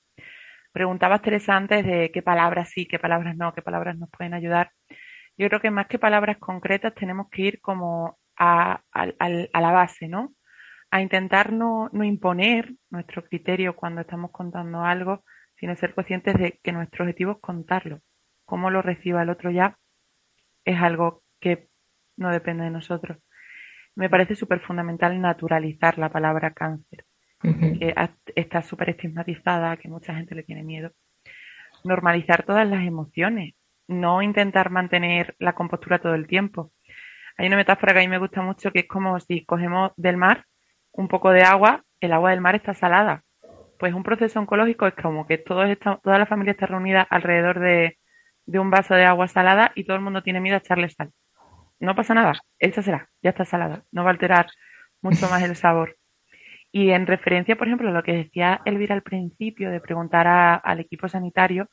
[0.72, 4.72] Preguntabas, Teresa, antes de qué palabras sí, qué palabras no, qué palabras nos pueden ayudar.
[5.36, 10.09] Yo creo que más que palabras concretas tenemos que ir como a, a la base,
[10.09, 10.34] ¿no?
[10.90, 15.24] A intentar no, no imponer nuestro criterio cuando estamos contando algo,
[15.57, 18.01] sino ser conscientes de que nuestro objetivo es contarlo.
[18.44, 19.76] Cómo lo reciba el otro ya
[20.64, 21.68] es algo que
[22.16, 23.18] no depende de nosotros
[24.01, 27.05] me parece súper fundamental naturalizar la palabra cáncer,
[27.42, 27.94] que
[28.34, 30.92] está súper estigmatizada, que mucha gente le tiene miedo.
[31.84, 33.57] Normalizar todas las emociones,
[33.88, 36.72] no intentar mantener la compostura todo el tiempo.
[37.36, 40.16] Hay una metáfora que a mí me gusta mucho que es como si cogemos del
[40.16, 40.46] mar
[40.92, 43.24] un poco de agua, el agua del mar está salada.
[43.78, 47.98] Pues un proceso oncológico es como que toda la familia está reunida alrededor de,
[48.46, 51.12] de un vaso de agua salada y todo el mundo tiene miedo a echarle sal
[51.81, 52.35] no pasa nada,
[52.83, 54.47] será, ya está salada, no va a alterar
[55.03, 55.97] mucho más el sabor.
[56.72, 60.28] Y en referencia, por ejemplo, a lo que decía Elvira al principio de preguntar
[60.62, 61.68] al equipo sanitario,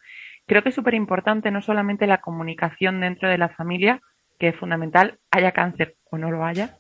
[0.48, 4.02] creo que es súper importante no solamente la comunicación dentro de la familia,
[4.40, 6.80] que es fundamental, haya cáncer o no lo haya,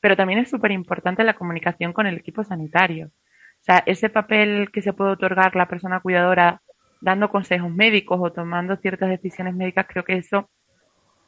[0.00, 3.08] pero también es súper importante la comunicación con el equipo sanitario.
[3.08, 6.62] O sea, ese papel que se puede otorgar la persona cuidadora
[7.00, 10.48] dando consejos médicos o tomando ciertas decisiones médicas, creo que eso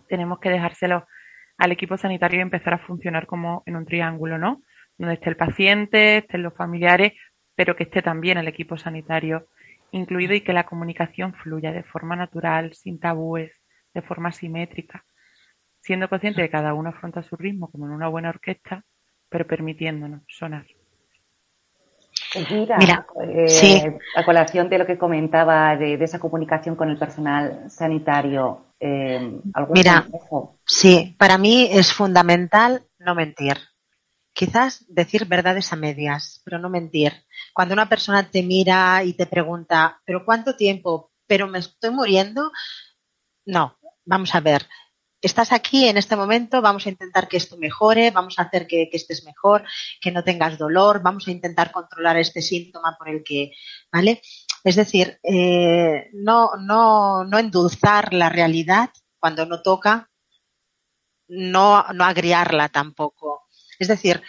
[0.09, 1.07] tenemos que dejárselo
[1.59, 4.63] al equipo sanitario y empezar a funcionar como en un triángulo, ¿no?
[4.99, 7.13] Donde esté el paciente, estén los familiares,
[7.55, 9.49] pero que esté también el equipo sanitario
[9.93, 13.53] incluido y que la comunicación fluya de forma natural, sin tabúes,
[13.95, 15.05] de forma simétrica,
[15.81, 18.85] siendo consciente de que cada uno afronta su ritmo como en una buena orquesta,
[19.29, 20.65] pero permitiéndonos sonar.
[22.79, 28.72] Mira, eh, a colación de lo que comentaba de, esa comunicación con el personal sanitario,
[28.85, 30.09] eh, Mira,
[30.67, 33.57] sí, para mí es fundamental no mentir.
[34.33, 37.13] Quizás decir verdades a medias, pero no mentir.
[37.55, 41.13] Cuando una persona te mira y te pregunta, ¿pero cuánto tiempo?
[41.27, 42.51] ¿Pero me estoy muriendo?
[43.45, 44.67] No, vamos a ver
[45.23, 48.91] estás aquí en este momento, vamos a intentar que esto mejore, vamos a hacer que,
[48.93, 49.65] estés mejor,
[50.01, 53.53] que no tengas dolor, vamos a intentar controlar este síntoma por el que,
[53.91, 54.21] ¿vale?
[54.65, 60.11] Es decir, eh, no, no, no endulzar la realidad cuando no toca,
[61.29, 63.49] no, no agriarla tampoco.
[63.79, 64.23] Es decir,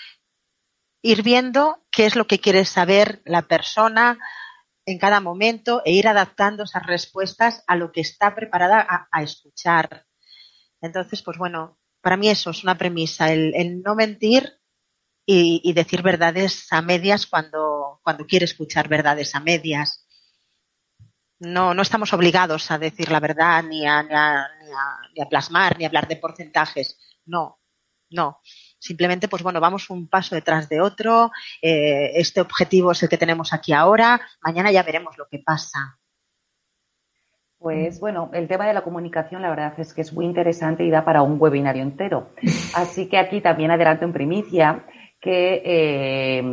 [1.02, 4.18] ir viendo qué es lo que quiere saber la persona
[4.86, 10.06] en cada momento e ir adaptando esas respuestas a lo que está preparada a escuchar.
[10.82, 14.60] Entonces, pues bueno, para mí eso es una premisa, el, no mentir
[15.26, 20.03] y, decir verdades a medias cuando, cuando quiere escuchar verdades a medias.
[21.44, 24.48] No, no estamos obligados a decir la verdad, ni a, ni a,
[25.14, 26.98] ni a, plasmar, ni a hablar de porcentajes.
[27.26, 27.60] No,
[28.12, 28.40] no.
[28.80, 31.32] Simplemente, pues bueno, vamos un paso detrás de otro.
[31.62, 34.22] Eh, este objetivo es el que tenemos aquí ahora.
[34.42, 36.00] Mañana ya veremos lo que pasa.
[37.58, 40.92] Pues bueno, el tema de la comunicación la verdad es que es muy interesante y
[40.92, 42.30] da para un webinario entero.
[42.76, 44.86] Así que aquí también adelanto en primicia
[45.20, 46.44] que eh,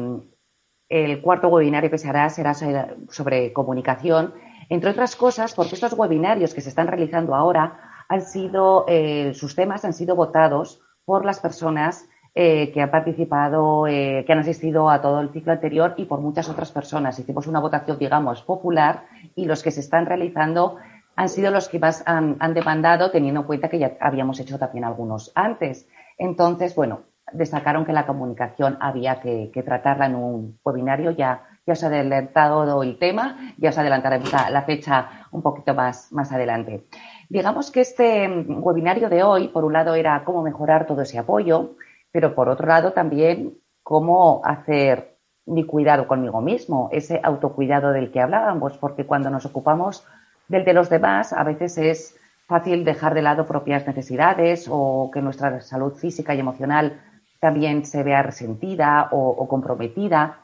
[0.88, 4.34] el cuarto webinario que se hará será sobre comunicación,
[4.70, 9.54] entre otras cosas porque estos webinarios que se están realizando ahora han sido, eh, sus
[9.54, 15.02] temas han sido votados por las personas eh, que han participado, que han asistido a
[15.02, 17.18] todo el ciclo anterior y por muchas otras personas.
[17.18, 19.04] Hicimos una votación, digamos, popular
[19.34, 20.78] y los que se están realizando
[21.20, 24.84] han sido los que más han, demandado, teniendo en cuenta que ya habíamos hecho también
[24.84, 25.86] algunos antes.
[26.16, 27.02] Entonces, bueno,
[27.32, 31.10] destacaron que la comunicación había que, tratarla en un webinario.
[31.10, 36.12] Ya, ya os ha adelantado el tema, ya os adelantaremos la, fecha un poquito más,
[36.12, 36.86] más adelante.
[37.28, 41.76] Digamos que este webinario de hoy, por un lado, era cómo mejorar todo ese apoyo,
[42.10, 48.20] pero por otro lado también cómo hacer mi cuidado conmigo mismo, ese autocuidado del que
[48.20, 50.06] hablábamos, porque cuando nos ocupamos
[50.48, 55.22] del de los demás, a veces es fácil dejar de lado propias necesidades o que
[55.22, 57.00] nuestra salud física y emocional
[57.38, 60.40] también se vea resentida o, comprometida.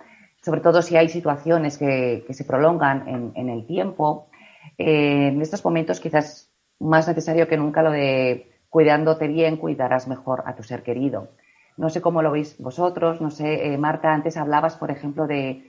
[0.46, 4.28] Sobre todo si hay situaciones que, se prolongan en, el tiempo.
[4.78, 10.44] Eh, en estos momentos quizás más necesario que nunca lo de cuidándote bien, cuidarás mejor
[10.46, 11.30] a tu ser querido.
[11.76, 15.68] No sé cómo lo veis vosotros, no sé, eh, Marta, antes hablabas, por ejemplo, de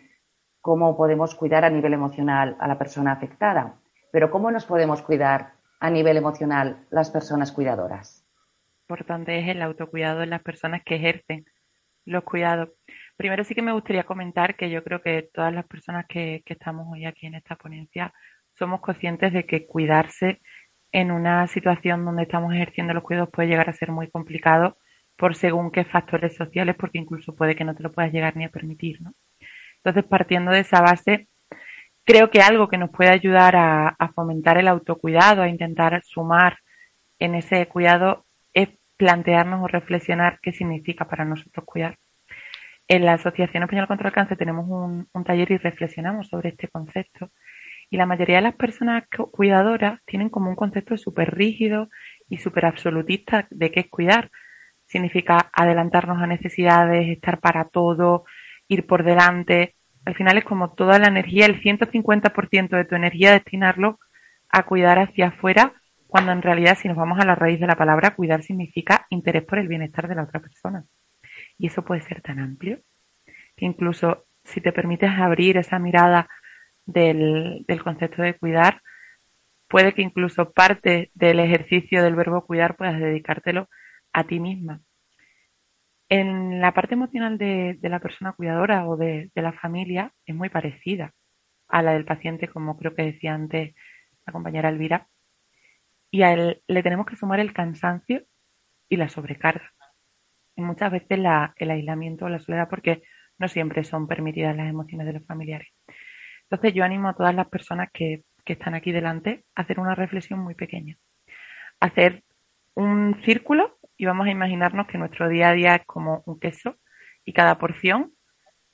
[0.61, 3.79] cómo podemos cuidar a nivel emocional a la persona afectada,
[4.11, 8.23] pero ¿cómo nos podemos cuidar a nivel emocional las personas cuidadoras?
[8.83, 11.47] Importante es el autocuidado en las personas que ejercen
[12.05, 12.69] los cuidados.
[13.17, 16.53] Primero sí que me gustaría comentar que yo creo que todas las personas que, que
[16.53, 18.13] estamos hoy aquí en esta ponencia
[18.53, 20.41] somos conscientes de que cuidarse
[20.91, 24.77] en una situación donde estamos ejerciendo los cuidados puede llegar a ser muy complicado
[25.17, 28.45] por según qué factores sociales, porque incluso puede que no te lo puedas llegar ni
[28.45, 28.99] a permitir.
[29.77, 31.27] Entonces, partiendo de esa base,
[32.05, 36.59] creo que algo que nos puede ayudar a, fomentar el autocuidado, a intentar sumar
[37.19, 41.97] en ese cuidado, es plantearnos o reflexionar qué significa para nosotros cuidar.
[42.87, 46.67] En la Asociación Española contra el Cáncer tenemos un, un taller y reflexionamos sobre este
[46.69, 47.31] concepto.
[47.89, 51.89] Y la mayoría de las personas cuidadoras tienen como un concepto súper rígido
[52.29, 54.31] y súper absolutista de qué es cuidar
[54.87, 58.25] significa adelantarnos a necesidades, estar para todo,
[58.67, 59.75] ir por delante.
[60.05, 63.99] Al final es como toda la energía, el 150% de tu energía destinarlo
[64.49, 65.73] a cuidar hacia afuera,
[66.07, 69.43] cuando en realidad si nos vamos a la raíz de la palabra, cuidar significa interés
[69.43, 70.85] por el bienestar de la otra persona.
[71.57, 72.81] Y eso puede ser tan amplio
[73.55, 76.29] que incluso si te permites abrir esa mirada
[76.85, 78.81] del, del concepto de cuidar,
[79.67, 83.67] puede que incluso parte del ejercicio del verbo cuidar puedas dedicártelo
[84.13, 84.81] a ti misma.
[86.09, 91.13] En la parte emocional de, la persona cuidadora o de, la familia es muy parecida
[91.67, 93.75] a la del paciente, como creo que decía antes
[94.25, 95.09] la compañera Elvira.
[96.09, 98.25] Y a él le tenemos que sumar el cansancio
[98.87, 99.73] y la sobrecarga.
[100.57, 103.03] Muchas veces el aislamiento o la soledad, porque
[103.37, 105.69] no siempre son permitidas las emociones de los familiares.
[106.43, 109.95] Entonces yo animo a todas las personas que, que están aquí delante a hacer una
[109.95, 110.97] reflexión muy pequeña.
[111.79, 112.23] Hacer
[112.73, 116.77] un círculo y vamos a imaginarnos que nuestro día a día es como un queso
[117.25, 118.13] y cada porción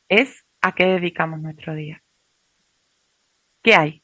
[0.08, 2.02] es a qué dedicamos nuestro día.
[3.62, 4.04] ¿Qué hay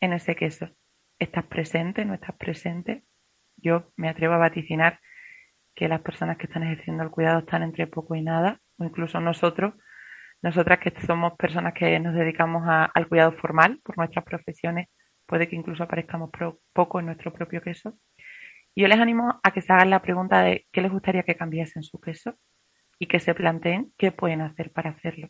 [0.00, 0.70] en ese queso?
[1.18, 2.04] ¿Estás presente?
[2.04, 3.04] ¿No estás presente?
[3.56, 5.00] Yo me atrevo a vaticinar
[5.74, 9.20] que las personas que están ejerciendo el cuidado están entre poco y nada, o incluso
[9.20, 9.74] nosotros,
[10.42, 14.88] nosotras que somos personas que nos dedicamos al cuidado formal por nuestras profesiones,
[15.26, 16.30] puede que incluso aparezcamos
[16.72, 17.96] poco en nuestro propio queso.
[18.74, 21.78] Yo les animo a que se hagan la pregunta de qué les gustaría que cambiase
[21.78, 22.34] en su peso
[22.98, 25.28] y que se planteen qué pueden hacer para hacerlo,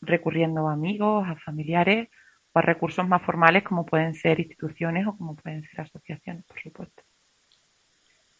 [0.00, 2.08] recurriendo a amigos, a familiares
[2.52, 6.60] o a recursos más formales como pueden ser instituciones o como pueden ser asociaciones, por
[6.60, 7.02] supuesto.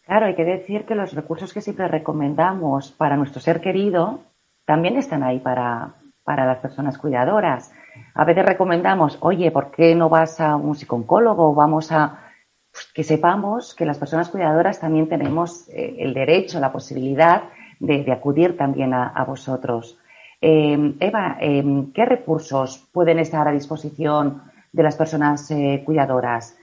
[0.05, 4.21] Claro, hay que decir que los recursos que siempre recomendamos para nuestro ser querido
[4.65, 5.95] también están ahí para,
[6.25, 7.73] para las personas cuidadoras.
[8.15, 11.55] A veces recomendamos, oye, ¿por qué no vas a un psicólogo?
[11.55, 12.33] Vamos a
[12.73, 17.45] pues, que sepamos que las personas cuidadoras también tenemos eh, el derecho, la posibilidad
[17.79, 19.99] de, acudir también a, vosotros.
[20.41, 24.43] Eh, Eva, eh, ¿qué recursos pueden estar a disposición
[24.73, 25.53] de las personas
[25.85, 26.57] cuidadoras?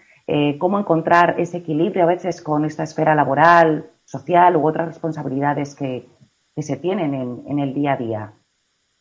[0.59, 6.07] ¿Cómo encontrar ese equilibrio a veces con esta esfera laboral, social u otras responsabilidades que,
[6.57, 8.33] se tienen en el día a día?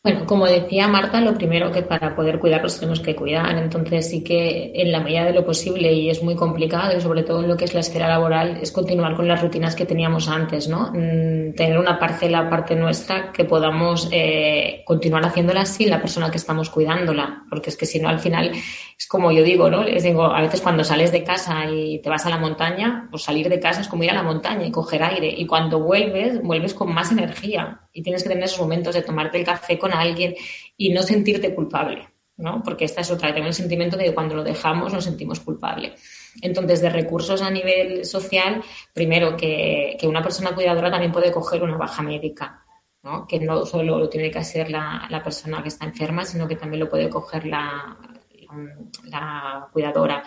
[0.08, 3.58] Bueno, como decía Marta, lo primero que para poder cuidarlos tenemos que cuidar.
[3.58, 7.24] Entonces sí que en la medida de lo posible, y es muy complicado, y sobre
[7.24, 10.26] todo en lo que es la esfera laboral, es continuar con las rutinas que teníamos
[10.30, 10.92] antes, ¿no?
[10.94, 16.38] Mm, tener una parcela parte nuestra que podamos eh, continuar haciéndola sin la persona que
[16.38, 17.42] estamos cuidándola.
[17.50, 19.84] Porque es que si no, al final, es como yo digo, ¿no?
[19.84, 23.24] Les digo, a veces cuando sales de casa y te vas a la montaña, pues
[23.24, 25.28] salir de casa es como ir a la montaña y coger aire.
[25.36, 27.82] Y cuando vuelves, vuelves con más energía.
[27.98, 30.36] Y tienes que tener esos momentos de tomarte el café con alguien
[30.76, 32.62] y no sentirte culpable, ¿no?
[32.62, 35.96] Porque esta es otra, tengo el sentimiento de que cuando lo dejamos nos sentimos culpable.
[36.40, 38.62] Entonces, de recursos a nivel social,
[38.94, 42.64] primero que, una persona cuidadora también puede coger una baja médica,
[43.02, 43.26] ¿no?
[43.26, 46.78] que no solo lo tiene que hacer la, persona que está enferma, sino que también
[46.78, 47.98] lo puede coger la,
[49.10, 50.22] la cuidadora.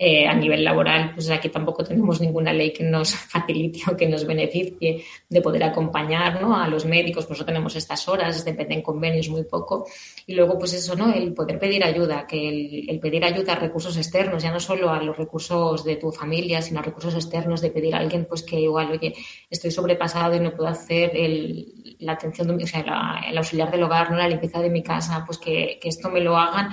[0.00, 4.06] Eh, a nivel laboral, pues aquí tampoco tenemos ninguna ley que nos facilite o que
[4.06, 9.28] nos beneficie de poder acompañar a los médicos, pues no tenemos estas horas, dependen convenios
[9.28, 9.88] muy poco.
[10.24, 11.12] Y luego, pues eso, ¿no?
[11.12, 15.02] El poder pedir ayuda, que el, pedir ayuda a recursos externos, ya no solo a
[15.02, 18.60] los recursos de tu familia, sino a recursos externos, de pedir a alguien, pues que
[18.60, 19.16] igual, oye,
[19.50, 21.10] estoy sobrepasado y no puedo hacer
[21.98, 24.16] la atención, de, o sea, el auxiliar del hogar, ¿no?
[24.16, 26.70] La limpieza de mi casa, pues que, que esto me lo hagan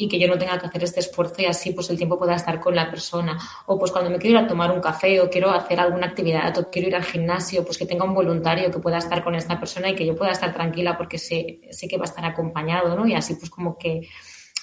[0.00, 2.34] y que yo no tenga que hacer este esfuerzo y así pues el tiempo pueda
[2.34, 3.38] estar con la persona.
[3.66, 6.56] O pues cuando me quiero ir a tomar un café o quiero hacer alguna actividad
[6.56, 9.60] o quiero ir al gimnasio, pues que tenga un voluntario que pueda estar con esta
[9.60, 12.96] persona y que yo pueda estar tranquila porque sé, sé que va a estar acompañado,
[12.96, 13.06] ¿no?
[13.06, 14.08] Y así pues como que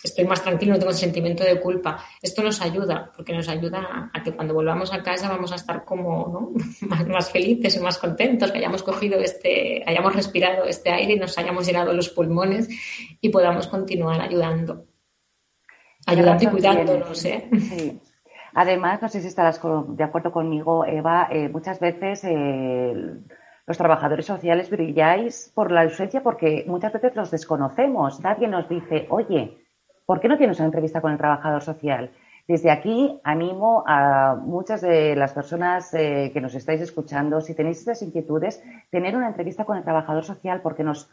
[0.04, 2.04] estoy más tranquilo, no tengo sentimiento de culpa.
[2.20, 5.86] Esto nos ayuda, porque nos ayuda a que cuando volvamos a casa vamos a estar
[5.86, 11.14] como más, más, felices y más contentos, que hayamos cogido este, hayamos respirado este aire
[11.14, 12.68] y nos hayamos llenado los pulmones
[13.22, 14.97] y podamos continuar ayudando.
[16.08, 17.50] Ayudando y cuidándonos, ¿eh?
[17.60, 18.02] Sí.
[18.54, 23.14] Además, no sé si estarás de acuerdo conmigo, Eva, eh, muchas veces eh,
[23.68, 28.20] los trabajadores sociales brilláis por la ausencia porque muchas veces los desconocemos.
[28.22, 29.58] Nadie nos dice, oye,
[30.08, 32.10] ¿por qué no tienes una entrevista con el trabajador social?
[32.48, 37.80] Desde aquí animo a muchas de las personas eh, que nos estáis escuchando, si tenéis
[37.80, 41.10] estas inquietudes, tener una entrevista con el trabajador social porque nos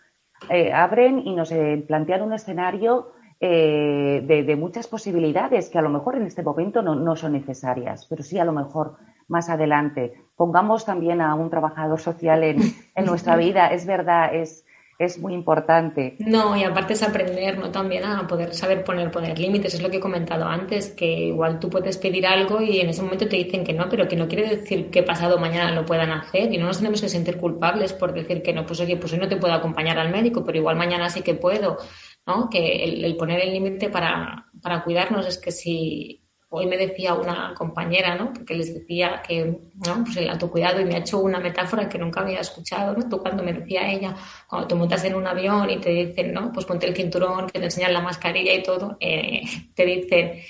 [0.48, 3.10] eh, abren y nos eh, plantean un escenario
[3.40, 8.22] de, muchas posibilidades que a lo mejor en este momento no, no son necesarias, pero
[8.22, 8.96] sí a lo mejor
[9.28, 10.14] más adelante.
[10.36, 12.58] Pongamos también a un trabajador social en,
[12.94, 13.68] en nuestra vida.
[13.74, 14.64] Es verdad, es,
[14.98, 16.16] es muy importante.
[16.20, 17.70] No, y aparte es aprender, ¿no?
[17.70, 19.74] También a poder saber poner, poner límites.
[19.74, 23.02] Es lo que he comentado antes, que igual tú puedes pedir algo y en ese
[23.02, 26.12] momento te dicen que no, pero que no quiere decir que pasado mañana lo puedan
[26.12, 29.12] hacer y no nos tenemos que sentir culpables por decir que no, pues oye, pues
[29.12, 31.78] hoy no te puedo acompañar al médico, pero igual mañana sí que puedo,
[32.26, 32.48] ¿no?
[32.48, 36.24] Que el, poner el límite para, para cuidarnos es que si
[36.56, 38.32] Hoy me decía una compañera, ¿no?
[38.32, 40.04] Porque les decía que, ¿no?
[40.04, 43.08] Pues el autocuidado y me ha hecho una metáfora que nunca había escuchado, ¿no?
[43.08, 44.14] Tú cuando me decía ella,
[44.48, 46.52] cuando te montas en un avión y te dicen, ¿no?
[46.52, 49.42] Pues ponte el cinturón, que te enseñan la mascarilla y todo, eh,
[49.74, 50.42] te dicen,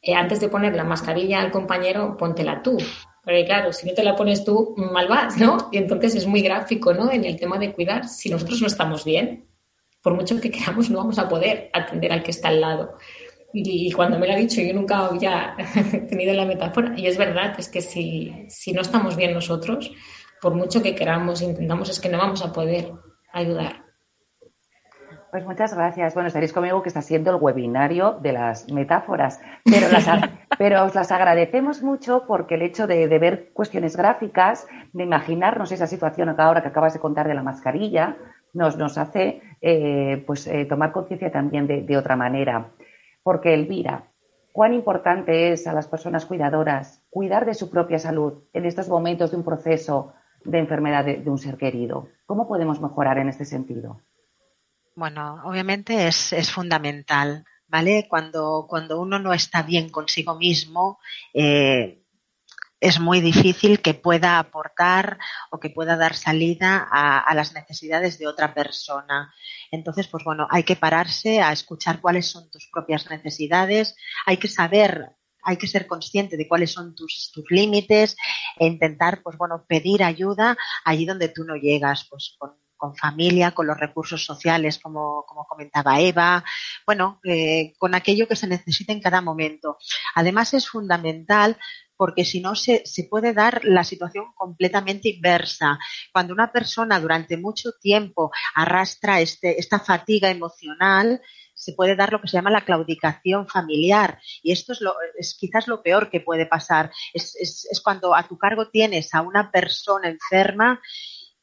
[0.00, 2.78] eh, antes de poner la mascarilla al compañero, póntela tú.
[3.24, 5.70] Pero claro, si no te la pones tú, mal vas, ¿no?
[5.72, 7.10] Y entonces es muy gráfico, ¿no?
[7.10, 8.06] En el tema de cuidar.
[8.06, 9.47] Si nosotros no estamos bien,
[10.02, 12.96] por mucho que queramos, no vamos a poder atender al que está al lado.
[13.52, 15.56] Y, cuando me lo ha dicho, yo nunca había
[16.08, 16.92] tenido la metáfora.
[16.96, 19.90] Y es verdad, es que si, si no estamos bien nosotros,
[20.40, 22.92] por mucho que queramos, intentamos, es que no vamos a poder
[23.32, 23.88] ayudar.
[25.30, 26.14] Pues muchas gracias.
[26.14, 30.06] Bueno, estaréis conmigo que está siendo el webinario de las metáforas, pero, las,
[30.58, 35.86] pero os las agradecemos mucho porque el hecho de, ver cuestiones gráficas, de imaginarnos esa
[35.86, 38.16] situación ahora que acabas de contar de la mascarilla,
[38.54, 42.70] nos, nos hace eh, pues, eh, tomar conciencia también de, de otra manera.
[43.22, 44.04] Porque, Elvira,
[44.52, 49.30] cuán importante es a las personas cuidadoras cuidar de su propia salud en estos momentos
[49.30, 52.08] de un proceso de enfermedad de, un ser querido.
[52.26, 54.00] ¿Cómo podemos mejorar en este sentido?
[54.94, 58.06] Bueno, obviamente es, fundamental, ¿vale?
[58.08, 60.98] Cuando, cuando uno no está bien consigo mismo,
[61.34, 62.02] eh,
[62.80, 65.18] es muy difícil que pueda aportar
[65.50, 69.34] o que pueda dar salida a, las necesidades de otra persona.
[69.70, 74.48] Entonces, pues bueno, hay que pararse a escuchar cuáles son tus propias necesidades, hay que
[74.48, 78.16] saber hay que ser consciente de cuáles son tus, tus límites
[78.58, 82.56] e intentar, pues bueno, pedir ayuda allí donde tú no llegas, pues con,
[82.96, 86.44] familia, con los recursos sociales, como, como comentaba Eva,
[86.86, 89.78] bueno, eh, con aquello que se necesita en cada momento.
[90.14, 91.56] Además, es fundamental
[91.98, 95.78] porque si no se, se, puede dar la situación completamente inversa.
[96.12, 101.20] Cuando una persona durante mucho tiempo arrastra este, esta fatiga emocional,
[101.58, 104.20] se puede dar lo que se llama la claudicación familiar.
[104.42, 106.92] Y esto es, lo, es quizás lo peor que puede pasar.
[107.12, 110.80] Es, es, cuando a tu cargo tienes a una persona enferma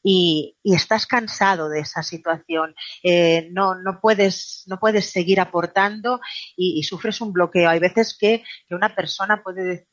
[0.02, 6.20] y, y, estás cansado de esa situación, eh, no, no, puedes, no puedes seguir aportando
[6.56, 7.68] y, y, sufres un bloqueo.
[7.68, 9.88] Hay veces que, que una persona puede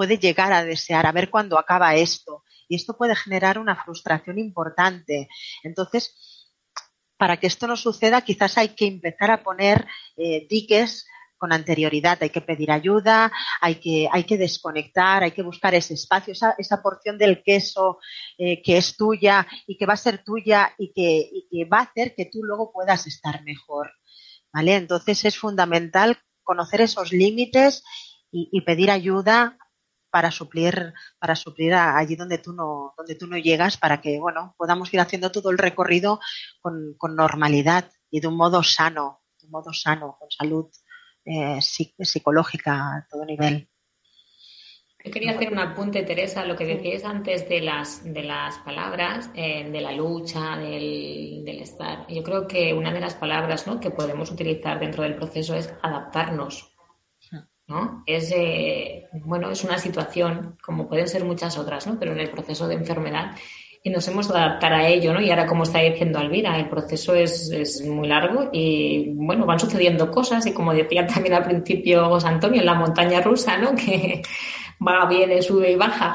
[0.00, 2.42] puede llegar a desear, a ver cuándo acaba esto.
[2.66, 5.28] Y esto puede generar una frustración importante.
[5.62, 6.48] Entonces,
[7.18, 9.86] para que esto no suceda, quizás hay que empezar a poner
[10.16, 12.16] eh, diques con anterioridad.
[12.22, 13.30] Hay que pedir ayuda,
[13.60, 17.98] hay que, hay que desconectar, hay que buscar ese espacio, esa, esa porción del queso
[18.38, 21.80] eh, que es tuya y que va a ser tuya y que, y que va
[21.80, 23.92] a hacer que tú luego puedas estar mejor.
[24.50, 24.76] ¿Vale?
[24.76, 27.84] Entonces es fundamental conocer esos límites
[28.32, 29.58] y, y pedir ayuda
[30.10, 34.54] para suplir, para suplir allí donde tú no, donde tú no llegas, para que, bueno,
[34.58, 36.20] podamos ir haciendo todo el recorrido
[36.60, 40.66] con, con normalidad y de un modo sano, de un modo sano, con salud
[41.24, 43.68] eh, psicológica a todo nivel.
[45.02, 49.30] Yo quería hacer un apunte, Teresa, lo que decías antes de las, de las palabras,
[49.34, 52.06] eh, de la lucha, del, del, estar.
[52.08, 53.80] Yo creo que una de las palabras ¿no?
[53.80, 56.69] que podemos utilizar dentro del proceso es adaptarnos.
[58.06, 58.34] Es,
[59.24, 61.98] bueno, es una situación, como pueden ser muchas otras, ¿no?
[61.98, 63.36] Pero en el proceso de enfermedad
[63.82, 65.20] y nos hemos de adaptar a ello, ¿no?
[65.20, 69.58] Y ahora, como está diciendo Alvira, el proceso es, es, muy largo y, bueno, van
[69.58, 73.74] sucediendo cosas y como decía también al principio José Antonio, en la montaña rusa, ¿no?
[73.80, 74.22] Que
[74.86, 76.12] va, viene, sube y baja.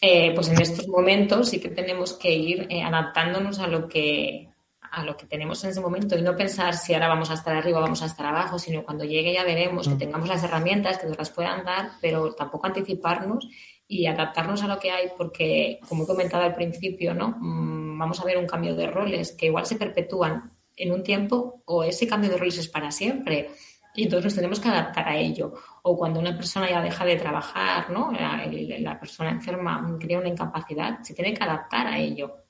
[0.00, 4.48] Eh, pues en estos momentos sí que tenemos que ir eh, adaptándonos a lo que
[4.94, 7.54] a lo que tenemos en ese momento y no pensar si ahora vamos a estar
[7.56, 9.98] arriba o vamos a estar abajo, sino cuando llegue ya veremos que mm.
[9.98, 13.48] tengamos las herramientas que nos las puedan dar, pero tampoco anticiparnos
[13.86, 17.36] y adaptarnos a lo que hay, porque, como he comentado al principio, ¿no?
[17.38, 21.62] Mm, vamos a ver un cambio de roles que igual se perpetúan en un tiempo
[21.66, 23.50] o ese cambio de roles es para siempre.
[23.96, 25.54] Y entonces nos tenemos que adaptar a ello.
[25.82, 28.10] O cuando una persona ya deja de trabajar, ¿no?
[28.10, 28.44] La,
[28.80, 32.43] la persona enferma crea una incapacidad, se tiene que adaptar a ello.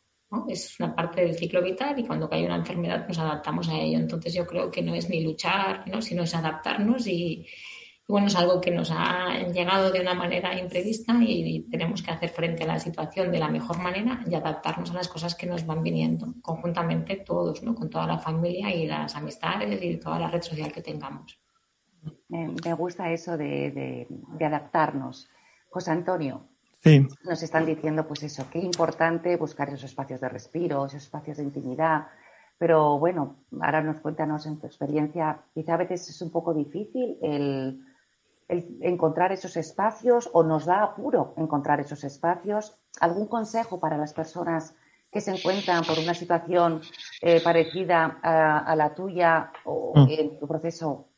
[0.48, 3.98] Es una parte del ciclo vital y cuando cae una enfermedad nos adaptamos a ello.
[3.98, 6.02] Entonces yo creo que no es ni luchar, ¿no?
[6.02, 7.46] sino es adaptarnos y,
[8.06, 12.28] bueno, es algo que nos ha llegado de una manera imprevista y, tenemos que hacer
[12.28, 15.64] frente a la situación de la mejor manera y adaptarnos a las cosas que nos
[15.64, 17.74] van viniendo conjuntamente todos, ¿no?
[17.74, 21.38] Con toda la familia y las amistades y toda la red social que tengamos.
[22.28, 24.06] Me gusta eso de,
[24.38, 25.28] adaptarnos.
[25.70, 26.48] José Antonio,
[27.24, 31.44] nos están diciendo, pues eso, qué importante buscar esos espacios de respiro, esos espacios de
[31.44, 32.06] intimidad.
[32.58, 37.18] Pero bueno, ahora nos cuéntanos en tu experiencia, quizá a veces es un poco difícil
[37.22, 37.80] el
[38.48, 42.76] encontrar esos espacios o nos da apuro encontrar esos espacios.
[43.00, 44.74] ¿Algún consejo para las personas
[45.10, 46.82] que se encuentran por una situación
[47.20, 50.06] eh, parecida a, la tuya o mm.
[50.10, 51.08] en tu proceso?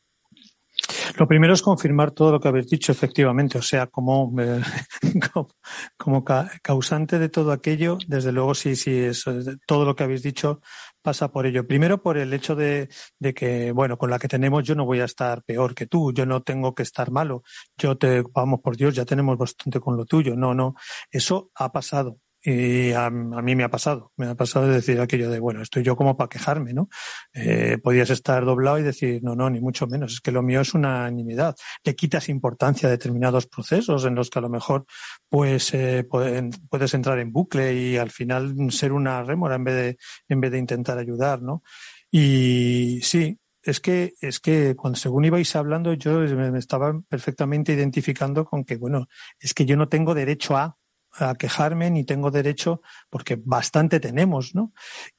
[1.17, 3.57] Lo primero es confirmar todo lo que habéis dicho, efectivamente.
[3.57, 4.61] O sea, como, eh,
[6.61, 9.25] causante de todo aquello, desde luego sí, sí, es,
[9.65, 10.61] todo lo que habéis dicho
[11.01, 11.65] pasa por ello.
[11.65, 14.99] Primero por el hecho de, de, que, bueno, con la que tenemos yo no voy
[14.99, 17.43] a estar peor que tú, yo no tengo que estar malo,
[17.77, 20.35] yo te, vamos por Dios, ya tenemos bastante con lo tuyo.
[20.35, 20.75] No, no,
[21.09, 22.17] eso ha pasado.
[22.49, 25.83] Y a, mí me ha pasado, me ha pasado de decir aquello de, bueno, estoy
[25.83, 26.87] yo como para quejarme, ¿no?
[27.33, 30.61] Eh, podías estar doblado y decir, no, no, ni mucho menos, es que lo mío
[30.61, 31.57] es una nimiedad.
[31.83, 34.85] Le quitas importancia a determinados procesos en los que a lo mejor
[35.27, 39.97] pues eh, puedes entrar en bucle y al final ser una rémora en vez de,
[40.29, 41.63] en vez de intentar ayudar, ¿no?
[42.09, 48.45] Y sí, es que, es que cuando según ibais hablando, yo me estaba perfectamente identificando
[48.45, 50.77] con que, bueno, es que yo no tengo derecho a,
[51.17, 54.73] a quejarme ni tengo derecho porque bastante tenemos, ¿no?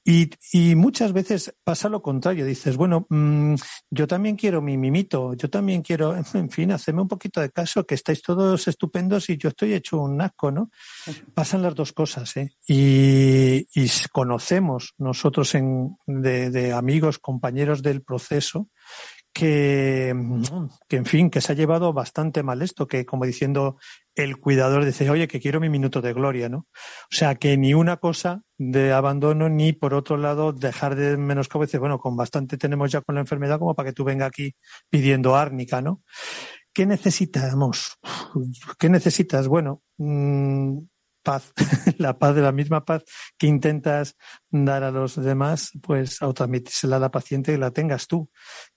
[0.04, 3.54] Y, y muchas veces pasa lo contrario, dices, bueno, mmm,
[3.90, 7.84] yo también quiero mi mimito, yo también quiero, en fin, hacedme un poquito de caso,
[7.84, 10.70] que estáis todos estupendos y yo estoy hecho un asco, ¿no?
[11.34, 12.56] Pasan las dos cosas, ¿eh?
[12.66, 18.68] Y, y conocemos nosotros en, de, de amigos, compañeros del proceso,
[19.38, 20.12] que,
[20.88, 23.78] que, en fin, que se ha llevado bastante mal esto, que como diciendo
[24.16, 26.66] el cuidador dice, oye, que quiero mi minuto de gloria, ¿no?
[26.68, 31.66] O sea, que ni una cosa de abandono, ni por otro lado dejar de menoscabo,
[31.66, 34.56] dice, bueno, con bastante tenemos ya con la enfermedad como para que tú venga aquí
[34.90, 36.02] pidiendo árnica, ¿no?
[36.72, 37.96] ¿Qué necesitamos?
[38.76, 39.46] ¿Qué necesitas?
[39.46, 40.78] Bueno, mmm,
[41.28, 41.52] paz,
[41.98, 43.04] la paz de la misma paz
[43.36, 44.16] que intentas
[44.50, 48.30] dar a los demás, pues autoadmitírsela a la paciente que la tengas tú,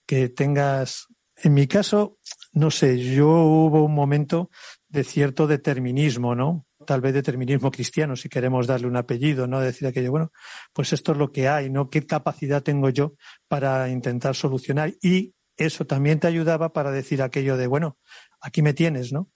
[0.06, 2.18] que tengas, en mi caso,
[2.52, 4.50] no sé, yo hubo un momento
[4.90, 6.66] de cierto determinismo, ¿no?
[6.86, 9.62] Tal vez determinismo cristiano, si queremos darle un apellido, ¿no?
[9.62, 10.34] Decir aquello, bueno,
[10.74, 11.90] pues esto es lo que hay, ¿no?
[11.90, 13.14] ¿Qué capacidad tengo yo
[13.48, 14.94] para intentar solucionar?
[15.02, 17.98] Y eso también te ayudaba para decir aquello de, bueno,
[18.42, 19.30] aquí me tienes, ¿no?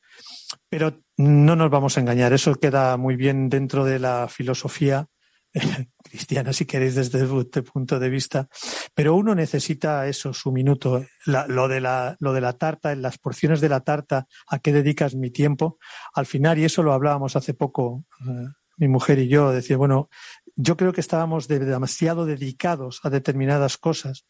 [0.70, 5.08] Pero no nos vamos a engañar, eso queda muy bien dentro de la filosofía
[6.04, 8.48] cristiana, si queréis, desde este punto de vista.
[8.94, 11.06] Pero uno necesita eso, su minuto.
[11.26, 14.74] lo, de la, lo de la tarta, en las porciones de la tarta, a qué
[14.74, 15.78] dedicas mi tiempo.
[16.14, 20.10] Al final, y eso lo hablábamos hace poco, eh, mi mujer y yo, decía, bueno,
[20.56, 24.26] yo creo que estábamos demasiado dedicados a determinadas cosas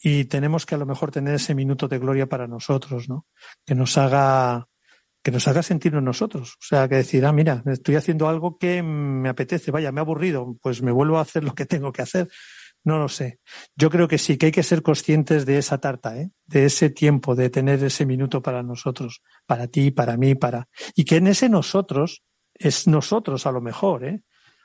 [0.00, 3.26] y tenemos que a lo mejor tener ese minuto de gloria para nosotros, ¿no?
[3.66, 4.68] Que nos haga
[5.22, 6.52] que nos haga sentirnos nosotros.
[6.52, 10.02] O sea, que decir, ah, mira, estoy haciendo algo que me apetece, vaya, me ha
[10.02, 12.28] aburrido, pues me vuelvo a hacer lo que tengo que hacer.
[12.84, 13.40] No lo sé.
[13.76, 16.30] Yo creo que sí, que hay que ser conscientes de esa tarta, ¿eh?
[16.46, 20.68] de ese tiempo, de tener ese minuto para nosotros, para ti, para mí, para.
[20.94, 22.22] Y que en ese nosotros
[22.54, 24.22] es nosotros a lo mejor, ¿eh?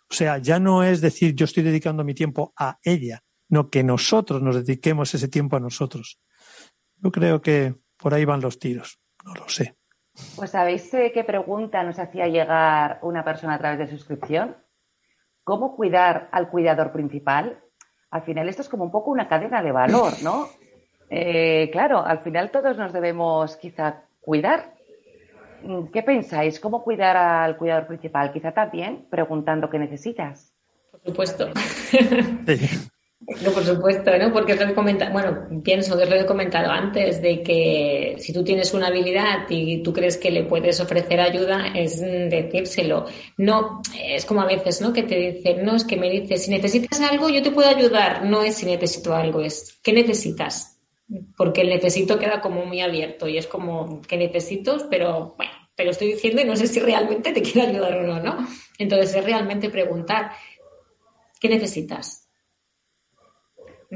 [0.09, 3.83] O sea, ya no es decir yo estoy dedicando mi tiempo a ella, no que
[3.83, 6.19] nosotros nos dediquemos ese tiempo a nosotros.
[6.97, 8.99] Yo creo que por ahí van los tiros.
[9.25, 9.75] No lo sé.
[10.35, 14.55] Pues ¿sabéis qué pregunta nos hacía llegar una persona a través de suscripción?
[15.43, 17.59] ¿Cómo cuidar al cuidador principal?
[18.11, 20.47] Al final esto es como un poco una cadena de valor, ¿no?
[21.09, 24.73] Eh, claro, al final todos nos debemos quizá cuidar.
[25.91, 26.59] ¿Qué pensáis?
[26.59, 28.31] ¿Cómo cuidar al cuidador principal?
[28.31, 30.53] Quizá también preguntando qué necesitas.
[31.05, 31.49] supuesto.
[33.41, 34.33] No, por supuesto, ¿no?
[34.33, 38.43] Porque lo que comenta, bueno, pienso que lo he comentado antes, de que si tú
[38.43, 43.05] tienes una habilidad y tú crees que le puedes ofrecer ayuda, es decírselo.
[43.37, 44.91] No, es como a veces, ¿no?
[44.91, 48.25] Que te dicen, no, es que me dices, si necesitas algo, yo te puedo ayudar.
[48.25, 50.79] No es si necesito algo, es ¿qué necesitas?
[51.37, 55.85] Porque el necesito queda como muy abierto y es como que necesito, pero bueno, te
[55.85, 58.47] lo estoy diciendo y no sé si realmente te quiero ayudar o no, ¿no?
[58.77, 60.31] Entonces es realmente preguntar,
[61.39, 62.22] ¿qué necesitas?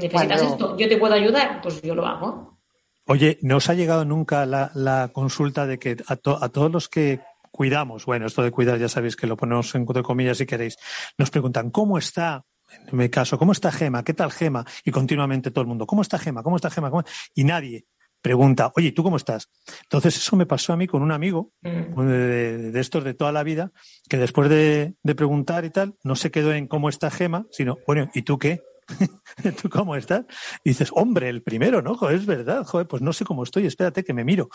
[0.00, 0.76] ¿Necesitas esto?
[0.76, 1.60] ¿Yo te puedo ayudar?
[1.62, 2.58] Pues yo lo hago.
[3.06, 7.20] Oye, ¿no os ha llegado nunca la, consulta de que a, todos los que
[7.50, 10.76] cuidamos, bueno, esto de cuidar ya sabéis que lo ponemos en comillas si queréis,
[11.16, 12.44] nos preguntan, ¿cómo está?
[12.86, 14.04] En mi caso, ¿cómo está Gema?
[14.04, 14.66] ¿Qué tal Gema?
[14.84, 16.42] Y continuamente todo el mundo, ¿cómo está Gema?
[16.42, 16.90] ¿Cómo está Gema?
[17.34, 17.86] Y nadie
[18.20, 19.48] pregunta, oye, ¿tú cómo estás?
[19.84, 22.00] Entonces eso me pasó a mí con un amigo mm.
[22.02, 23.72] de, estos de toda la vida,
[24.08, 27.78] que después de, de, preguntar y tal, no se quedó en cómo está Gema, sino,
[27.86, 28.60] bueno, ¿y tú qué?
[29.62, 30.24] ¿Tú cómo estás?
[30.64, 31.94] dices, hombre, el primero, ¿no?
[31.94, 34.48] Joder, es verdad, joder, pues no sé cómo estoy, espérate que me miro.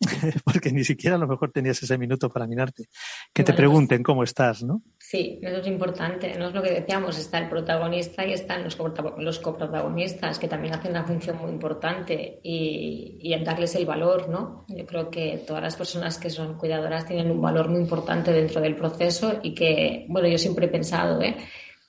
[0.44, 2.88] Porque ni siquiera a lo mejor tenías ese minuto para mirarte.
[3.32, 4.82] Que te pregunten cómo estás, ¿no?
[4.98, 6.36] Sí, eso es importante.
[6.38, 8.78] No es lo que decíamos, está el protagonista y están los,
[9.18, 14.28] los coprotagonistas, que también hacen una función muy importante y, y en darles el valor,
[14.28, 14.64] ¿no?
[14.68, 18.60] Yo creo que todas las personas que son cuidadoras tienen un valor muy importante dentro
[18.60, 21.36] del proceso y que, bueno, yo siempre he pensado, ¿eh?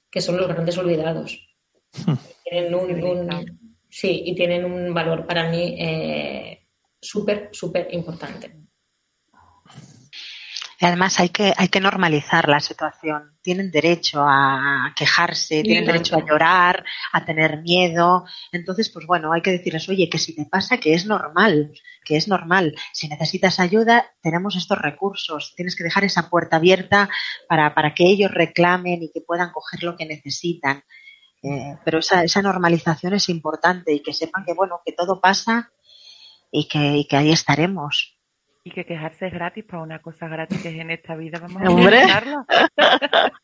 [0.10, 1.55] que son los grandes olvidados
[2.44, 6.68] tienen un, sí, y tienen un valor para mí eh,
[7.02, 8.52] súper, súper importante.
[10.82, 13.38] además hay que, hay que normalizar la situación.
[13.42, 18.26] Tienen derecho a quejarse, tienen derecho a llorar, a tener miedo.
[18.52, 21.72] Entonces, pues bueno, hay que decirles, oye, que si te pasa, que es normal,
[22.04, 22.76] que es normal.
[22.94, 25.54] Si necesitas ayuda, tenemos estos recursos.
[25.56, 27.10] Tienes que dejar esa puerta abierta
[27.48, 30.84] para, para que ellos reclamen y que puedan coger lo que necesitan.
[31.46, 35.72] Eh, pero esa, esa normalización es importante y que sepan que bueno, que todo pasa
[36.52, 38.18] y que, y que ahí estaremos.
[38.64, 41.40] Y que quejarse es gratis para una cosa gratis que es en esta vida.
[41.40, 42.46] Vamos a intentarlo.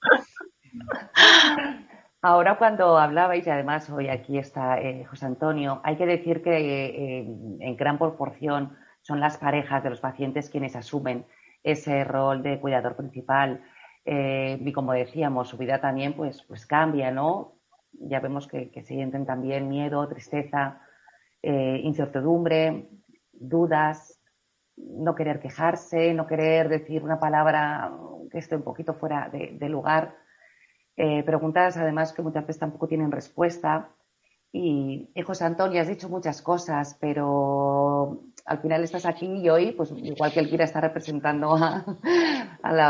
[2.24, 6.56] Ahora cuando hablabais, y además hoy aquí está eh, José Antonio, hay que decir que
[6.58, 7.20] eh,
[7.60, 11.26] en gran proporción son las parejas de los pacientes quienes asumen
[11.64, 13.64] ese rol de cuidador principal.
[14.04, 17.61] y como decíamos, su vida también pues, pues cambia, ¿no?
[17.94, 20.82] Ya vemos que, se sienten también miedo, tristeza,
[21.42, 22.90] eh, incertidumbre,
[23.32, 24.20] dudas,
[24.78, 27.92] no querer quejarse, no querer decir una palabra
[28.32, 30.16] que esté un poquito fuera de, lugar.
[30.96, 33.90] Eh, preguntas además que muchas veces tampoco tienen respuesta.
[34.54, 39.92] Y, José Antonio, has dicho muchas cosas, pero al final estás aquí y hoy, pues
[39.96, 41.86] igual que él quiera estar representando a,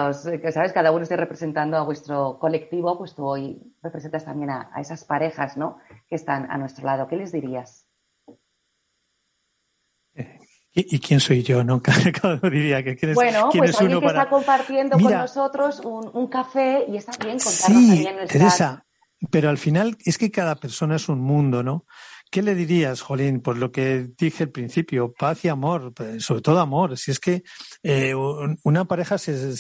[0.08, 4.50] los, que sabes, cada uno esté representando a vuestro colectivo, pues tú hoy representas también
[4.50, 5.78] a, esas parejas, ¿no?
[6.10, 7.08] Que están a nuestro lado.
[7.08, 7.86] ¿Qué les dirías?
[10.74, 11.64] ¿Y, quién soy yo?
[11.64, 11.82] No,
[12.50, 17.12] diría que quién bueno, pues alguien que está compartiendo con nosotros un, café y está
[17.24, 18.86] bien contarnos sí, también Teresa,
[19.30, 21.86] pero al final es que cada persona es un mundo, ¿no?
[22.32, 23.42] ¿Qué le dirías, Jolín?
[23.42, 26.98] Por lo que dije al principio, paz y amor, pues, sobre todo amor.
[26.98, 27.44] Si es que
[27.84, 28.14] eh,
[28.64, 29.54] una pareja, se,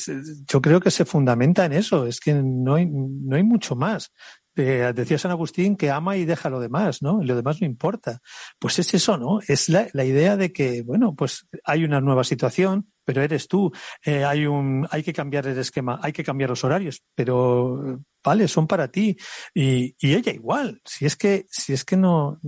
[0.47, 4.11] yo creo que se fundamenta en eso, es que no hay, no hay mucho más.
[4.55, 7.21] Eh, decía San Agustín que ama y deja lo demás, ¿no?
[7.21, 8.19] Y lo demás no importa.
[8.57, 9.39] Pues es eso, ¿no?
[9.47, 13.71] Es la idea de que, bueno, pues hay una nueva situación, pero eres tú.
[14.05, 18.47] Eh, hay un, hay que cambiar el esquema, hay que cambiar los horarios, pero vale,
[18.47, 19.17] son para ti.
[19.53, 20.81] Y, y ella igual.
[20.85, 22.39] Si es que, si es que no,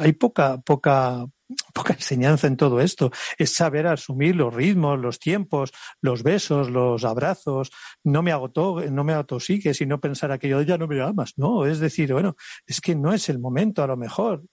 [0.00, 1.26] hay poca, poca,
[1.72, 3.10] poca enseñanza en todo esto.
[3.36, 7.70] Es saber asumir los ritmos, los tiempos, los besos, los abrazos.
[8.04, 11.34] No me agotó, no me autosigue, sino pensar aquello, ya no me amas.
[11.36, 12.36] No, es decir, bueno,
[12.66, 14.44] es que no es el momento a lo mejor.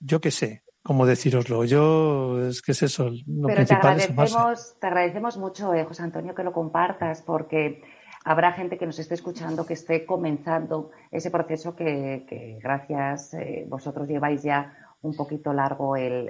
[0.00, 1.64] Yo qué sé, cómo deciroslo.
[1.64, 3.10] Yo, es que es eso.
[3.26, 7.82] Lo Pero te agradecemos, te agradecemos mucho, eh, José Antonio, que lo compartas, porque
[8.24, 14.08] habrá gente que nos esté escuchando que esté comenzando ese proceso que, gracias eh, vosotros
[14.08, 16.28] lleváis ya un poquito largo el,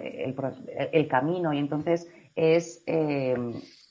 [0.93, 3.35] el, camino y entonces es eh,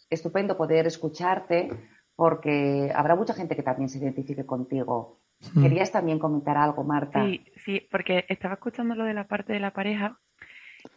[0.10, 1.70] estupendo poder escucharte
[2.16, 5.20] porque habrá mucha gente que también se identifique contigo.
[5.54, 5.64] Mm.
[5.64, 7.26] ¿Querías también comentar algo, Marta?
[7.26, 10.20] Sí, sí, porque estaba escuchando lo de la parte de la pareja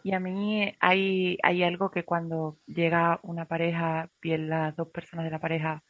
[0.03, 5.25] y a mí hay, hay algo que cuando llega una pareja, bien las dos personas
[5.25, 5.83] de la pareja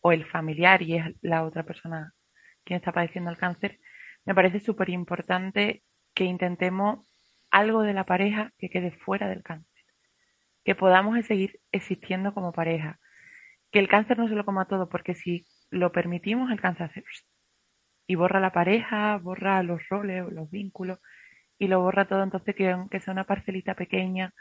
[0.00, 2.14] o el familiar y es la otra persona
[2.64, 3.80] quien está padeciendo el cáncer,
[4.24, 5.82] me parece súper importante
[6.14, 7.08] que intentemos
[7.50, 9.84] algo de la pareja que quede fuera del cáncer.
[10.64, 13.00] Que podamos seguir existiendo como pareja.
[13.70, 17.04] Que el cáncer no se lo coma todo, porque si lo permitimos, el cáncer hace
[18.08, 20.98] y borra la pareja, borra los roles, los vínculos
[21.58, 22.22] y lo borra todo.
[22.22, 24.34] Entonces, que sea una parcelita pequeña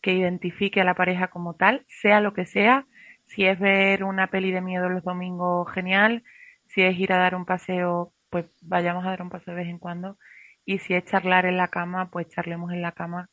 [0.00, 2.86] que identifique a la pareja como tal, sea lo que sea,
[3.26, 6.24] si es ver una peli de miedo los domingos, genial.
[6.66, 9.70] Si es ir a dar un paseo, pues vayamos a dar un paseo de vez
[9.70, 10.18] en cuando.
[10.64, 13.30] Y si es charlar en la cama, pues charlemos en la cama,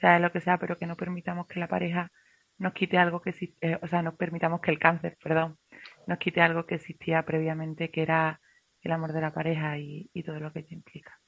[0.00, 2.10] sea lo que sea, pero que no permitamos que la pareja
[2.58, 5.58] nos quite algo que eh, o sea, no permitamos que el cáncer, perdón,
[6.06, 8.40] nos quite algo que existía previamente, que era
[8.82, 11.18] el amor de la pareja y, todo lo que te implica.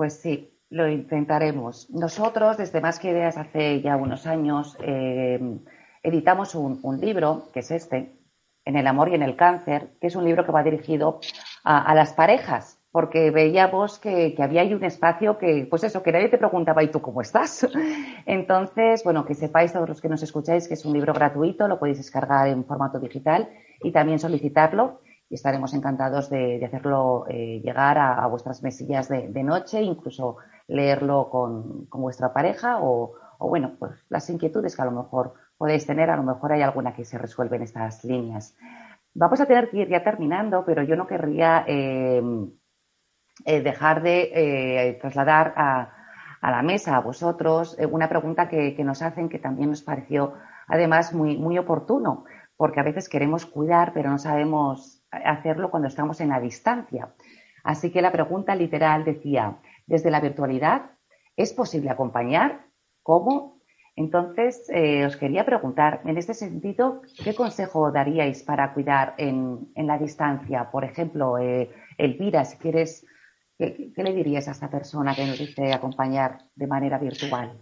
[0.00, 1.90] Pues sí, lo intentaremos.
[1.90, 5.38] Nosotros, desde Más que Ideas, hace ya unos años, eh,
[6.02, 8.16] editamos un, libro, que es este,
[8.64, 11.20] En el amor y en el cáncer, que es un libro que va dirigido
[11.64, 16.12] a, las parejas, porque veíamos que, que, había ahí un espacio que, pues eso, que
[16.12, 17.68] nadie te preguntaba, ¿y tú cómo estás?
[18.24, 21.78] Entonces, bueno, que sepáis todos los que nos escucháis que es un libro gratuito, lo
[21.78, 23.50] podéis descargar en formato digital
[23.82, 29.80] y también solicitarlo y estaremos encantados de, hacerlo eh, llegar a, vuestras mesillas de, noche,
[29.80, 35.86] incluso leerlo con, vuestra pareja o, bueno, pues las inquietudes que a lo mejor podéis
[35.86, 38.56] tener, a lo mejor hay alguna que se resuelve en estas líneas.
[39.14, 42.20] Vamos a tener que ir ya terminando, pero yo no querría eh,
[43.44, 45.96] eh, dejar de eh, trasladar a,
[46.42, 50.34] la mesa a vosotros una pregunta que, nos hacen que también nos pareció
[50.66, 52.24] además muy, muy oportuno,
[52.56, 57.12] porque a veces queremos cuidar, pero no sabemos hacerlo cuando estamos en la distancia.
[57.62, 60.92] Así que la pregunta literal decía, desde la virtualidad,
[61.36, 62.66] ¿es posible acompañar?
[63.02, 63.60] ¿Cómo?
[63.96, 69.98] Entonces, eh, os quería preguntar, en este sentido, ¿qué consejo daríais para cuidar en, la
[69.98, 70.70] distancia?
[70.70, 73.04] Por ejemplo, eh, Elvira, si quieres,
[73.58, 77.52] ¿qué, le dirías a esta persona que nos dice acompañar de manera virtual?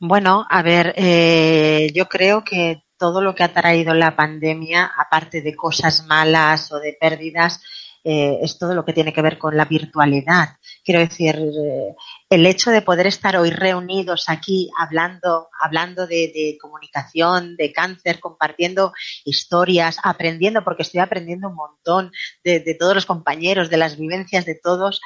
[0.00, 5.42] Bueno, a ver, eh, yo creo que todo lo que ha traído la pandemia, aparte
[5.42, 7.60] de cosas malas o de pérdidas,
[8.02, 10.58] eh, es todo lo que tiene que ver con la virtualidad.
[10.84, 11.96] Quiero decir, eh,
[12.28, 18.92] el hecho de poder estar hoy reunidos aquí hablando, hablando de, comunicación, de cáncer, compartiendo
[19.24, 22.10] historias, aprendiendo, porque estoy aprendiendo un montón
[22.42, 25.00] de, todos los compañeros, de las vivencias de todos,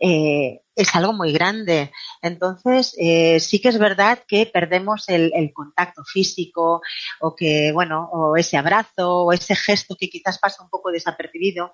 [0.00, 1.90] eh, es algo muy grande.
[2.20, 2.94] Entonces,
[3.42, 6.82] sí que es verdad que perdemos el, el, contacto físico
[7.20, 11.70] o que, bueno, o ese abrazo o ese gesto que quizás pasa un poco desapercibido,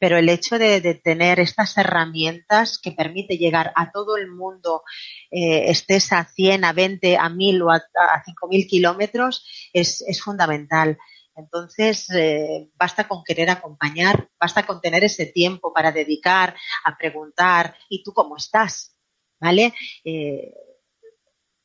[0.00, 4.82] pero el hecho de, tener estas herramientas que permite llegar a todo el mundo,
[5.30, 7.80] eh, estés a 100, a 20, a 1000 o a,
[8.24, 10.98] 5000 kilómetros, es, fundamental.
[11.36, 17.76] Entonces, eh, basta con querer acompañar, basta con tener ese tiempo para dedicar a preguntar,
[17.88, 18.96] ¿y tú cómo estás?
[19.40, 19.72] ¿Vale?
[20.04, 20.52] Eh,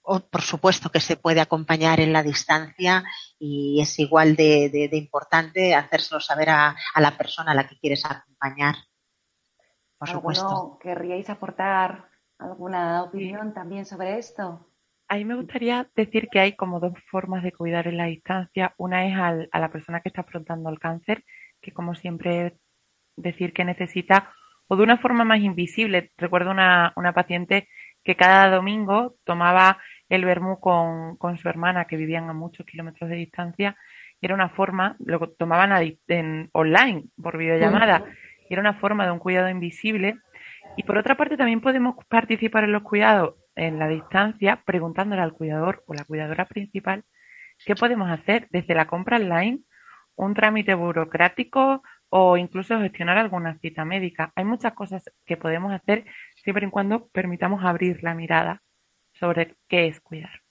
[0.05, 3.03] por supuesto que se puede acompañar en la distancia
[3.39, 8.75] y es igual de, importante hacérselo saber a, la persona a la que quieres acompañar.
[9.97, 10.77] Por supuesto.
[10.81, 12.09] ¿Querríais aportar
[12.45, 14.65] alguna opinión también sobre esto?
[15.07, 18.73] A mí me gustaría decir que hay como dos formas de cuidar en la distancia.
[18.77, 21.23] Una es a la persona que está afrontando el cáncer,
[21.61, 22.57] que como siempre
[23.15, 24.33] decir que necesita,
[24.67, 26.11] o de una forma más invisible.
[26.17, 27.67] Recuerdo una, una paciente
[28.03, 29.77] que cada domingo tomaba
[30.09, 33.77] el vermú con, con su hermana que vivían a muchos kilómetros de distancia
[34.21, 35.71] y era una forma, lo tomaban
[36.07, 38.05] en, online por videollamada
[38.49, 40.17] y era una forma de un cuidado invisible
[40.77, 45.33] y por otra parte también podemos participar en los cuidados en la distancia preguntándole al
[45.33, 47.03] cuidador o la cuidadora principal
[47.65, 49.61] qué podemos hacer desde la compra online,
[50.15, 54.31] un trámite burocrático o incluso gestionar alguna cita médica.
[54.35, 56.05] Hay muchas cosas que podemos hacer
[56.43, 58.61] siempre y cuando permitamos abrir la mirada
[59.13, 60.41] sobre qué es cuidar.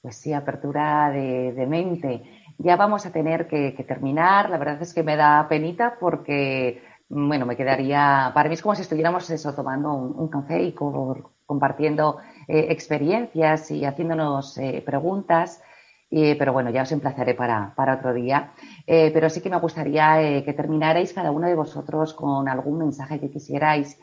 [0.00, 2.22] Pues sí, apertura de, mente.
[2.58, 4.50] Ya vamos a tener que, terminar.
[4.50, 6.82] La verdad es que me da penita porque,
[7.14, 12.18] bueno, me quedaría, para mí es como si estuviéramos eso, tomando un, café y compartiendo
[12.48, 15.62] eh, experiencias y haciéndonos eh, preguntas.
[16.10, 18.52] pero bueno, ya os emplazaré para, para otro día.
[18.86, 23.20] Eh, pero sí que me gustaría que terminarais cada uno de vosotros con algún mensaje
[23.20, 23.98] que quisierais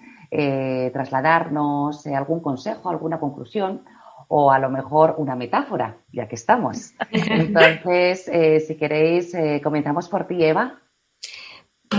[0.94, 3.82] trasladarnos algún consejo, alguna conclusión
[4.30, 6.94] o a lo mejor una metáfora, ya que estamos.
[7.12, 8.32] Entonces,
[8.66, 10.82] si queréis, comenzamos por ti, Eva.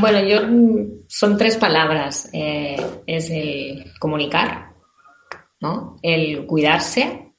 [0.01, 2.31] Bueno, yo mm, son tres palabras.
[2.33, 4.75] es el comunicar,
[5.61, 5.97] ¿no?
[6.03, 7.35] El cuidarse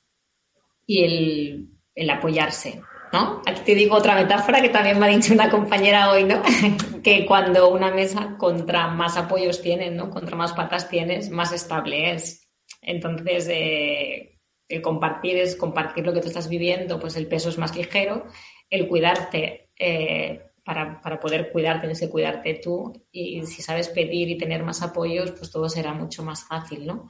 [0.86, 2.82] y el, el apoyarse.
[3.14, 3.44] ¿no?
[3.46, 6.42] Aquí te digo otra metáfora que también me ha dicho una compañera hoy, ¿no?
[7.04, 10.10] que cuando una mesa, contra más apoyos tienes, ¿no?
[10.10, 12.50] Contra más patas tienes, más estable es.
[12.82, 17.60] Entonces, eh, el compartir es compartir lo que tú estás viviendo, pues el peso es
[17.60, 18.26] más ligero.
[18.68, 24.30] El cuidarte, eh, para, para, poder cuidar tienes que cuidarte tú y si sabes pedir
[24.30, 27.10] y tener más apoyos, pues todo será mucho más fácil, ¿no?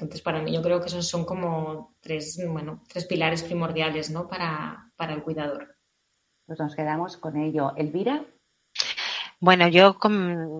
[0.00, 4.28] Entonces, para mí yo creo que esos son como tres, bueno, tres pilares primordiales, ¿no?
[4.28, 5.76] Para, para el cuidador.
[6.46, 7.74] Pues nos quedamos con ello.
[7.76, 8.24] Elvira.
[9.40, 9.98] Bueno, yo,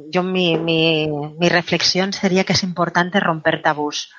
[0.09, 4.13] yo mi, mi, mi reflexión sería que es importante romper tabús,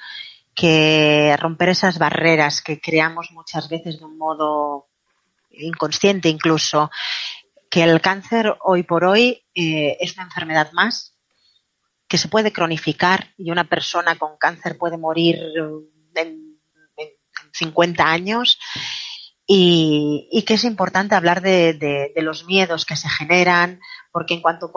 [0.55, 4.87] que romper esas barreras que creamos muchas veces de un modo
[5.51, 6.89] inconsciente incluso
[7.71, 11.17] que el cáncer hoy por hoy eh, es una enfermedad más,
[12.07, 15.39] que se puede cronificar y una persona con cáncer puede morir
[16.13, 16.51] en,
[17.53, 18.59] 50 años
[19.45, 23.79] y, que es importante hablar de, los miedos que se generan,
[24.11, 24.71] porque en cuanto,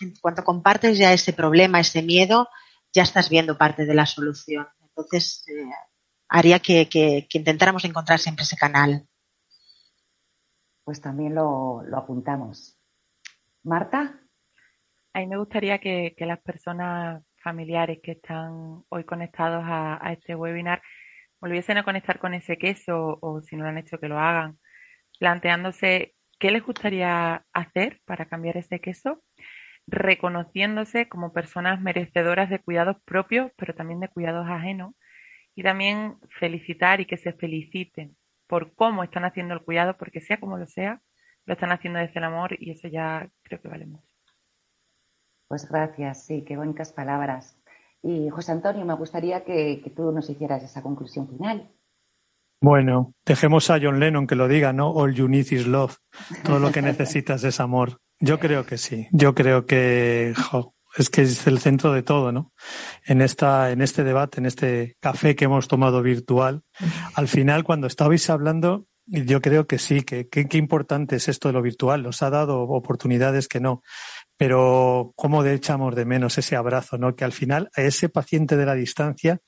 [0.00, 2.48] en cuanto compartes ya ese problema, ese miedo,
[2.92, 4.66] ya estás viendo parte de la solución.
[4.80, 5.70] Entonces, eh,
[6.28, 9.06] haría que intentáramos encontrar siempre ese canal
[10.88, 12.80] pues también lo, apuntamos.
[13.62, 14.18] Marta.
[15.12, 20.80] A mí me gustaría que, las personas familiares que están hoy conectados a, este webinar
[21.42, 24.58] volviesen a conectar con ese queso o si no lo han hecho que lo hagan,
[25.18, 29.22] planteándose qué les gustaría hacer para cambiar ese queso,
[29.86, 34.94] reconociéndose como personas merecedoras de cuidados propios, pero también de cuidados ajenos,
[35.54, 38.16] y también felicitar y que se feliciten
[38.48, 41.00] por cómo están haciendo el cuidado, porque sea como lo sea,
[41.44, 44.08] lo están haciendo desde el amor y eso ya creo que vale mucho.
[45.48, 47.58] Pues gracias, sí, qué bonitas palabras.
[48.02, 51.70] Y José Antonio, me gustaría que, tú nos hicieras esa conclusión final.
[52.60, 54.90] Bueno, dejemos a John Lennon que lo diga, ¿no?
[54.90, 55.96] All you need is love.
[56.44, 58.00] Todo lo que necesitas es amor.
[58.20, 59.08] Yo creo que sí.
[59.12, 60.34] Yo creo que
[60.96, 62.52] es que es el centro de todo, ¿no?
[63.04, 66.62] En esta, en este debate, en este café que hemos tomado virtual,
[67.14, 71.54] al final, cuando estabais hablando, yo creo que sí, que qué importante es esto de
[71.54, 72.02] lo virtual.
[72.02, 73.82] Nos ha dado oportunidades que no.
[74.36, 77.16] Pero cómo de echamos de menos ese abrazo, ¿no?
[77.16, 79.40] Que al final a ese paciente de la distancia,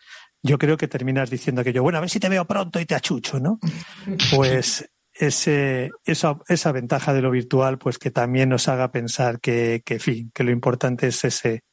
[0.43, 2.87] yo creo que terminas diciendo que yo, bueno, a ver si te veo pronto y
[2.87, 3.59] te achucho, ¿no?
[4.35, 4.89] Pues
[5.21, 9.99] ese, esa, esa ventaja de lo virtual, pues que también nos haga pensar que, que,
[9.99, 11.65] fin, que lo importante es ese,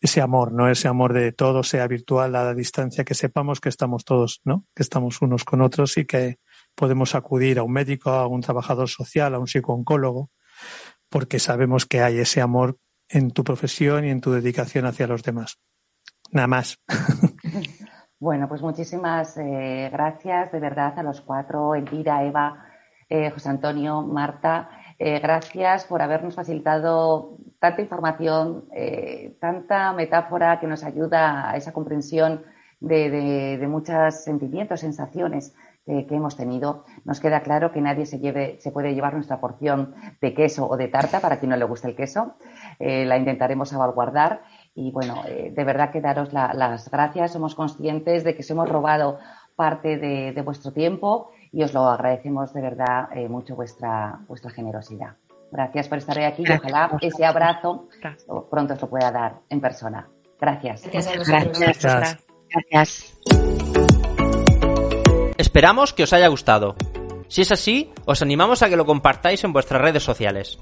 [0.00, 0.68] ese amor, ¿no?
[0.68, 4.66] Ese amor de todo sea virtual a la distancia, que sepamos que estamos todos, ¿no?
[4.74, 6.40] Que estamos unos con otros y que
[6.74, 10.30] podemos acudir a un médico, a un trabajador social, a un psicooncólogo,
[11.08, 12.76] porque sabemos que hay ese amor
[13.08, 15.58] en tu profesión y en tu dedicación hacia los demás.
[16.32, 16.78] Nada más.
[18.22, 22.69] Bueno, pues muchísimas eh, gracias de verdad a los cuatro, Elvira, Eva,
[23.12, 30.68] eh, José Antonio, Marta, eh, gracias por habernos facilitado tanta información, eh, tanta metáfora que
[30.68, 32.44] nos ayuda a esa comprensión
[32.78, 36.84] de, muchos sentimientos, sensaciones que hemos tenido.
[37.04, 40.76] Nos queda claro que nadie se, lleve, se puede llevar nuestra porción de queso o
[40.76, 42.36] de tarta, para quien no le guste el queso.
[42.78, 44.42] la intentaremos salvaguardar.
[44.72, 47.32] Y bueno, de verdad que daros las gracias.
[47.32, 49.18] Somos conscientes de que se hemos robado
[49.56, 55.16] parte de vuestro tiempo y os lo agradecemos de verdad eh, mucho vuestra, vuestra generosidad.
[55.50, 57.88] Gracias por estar hoy aquí y ojalá ese abrazo
[58.50, 60.08] pronto os lo pueda dar en persona.
[60.40, 60.88] Gracias.
[60.90, 62.18] Gracias.
[62.52, 63.18] Gracias.
[65.36, 66.76] Esperamos que os haya gustado.
[67.28, 70.58] Si es así, os animamos a que lo compartáis en vuestras redes sociales.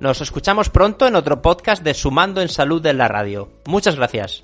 [0.00, 3.50] Nos escuchamos pronto en otro podcast de Sumando en Salud de la Radio.
[3.66, 4.40] Muchas gracias.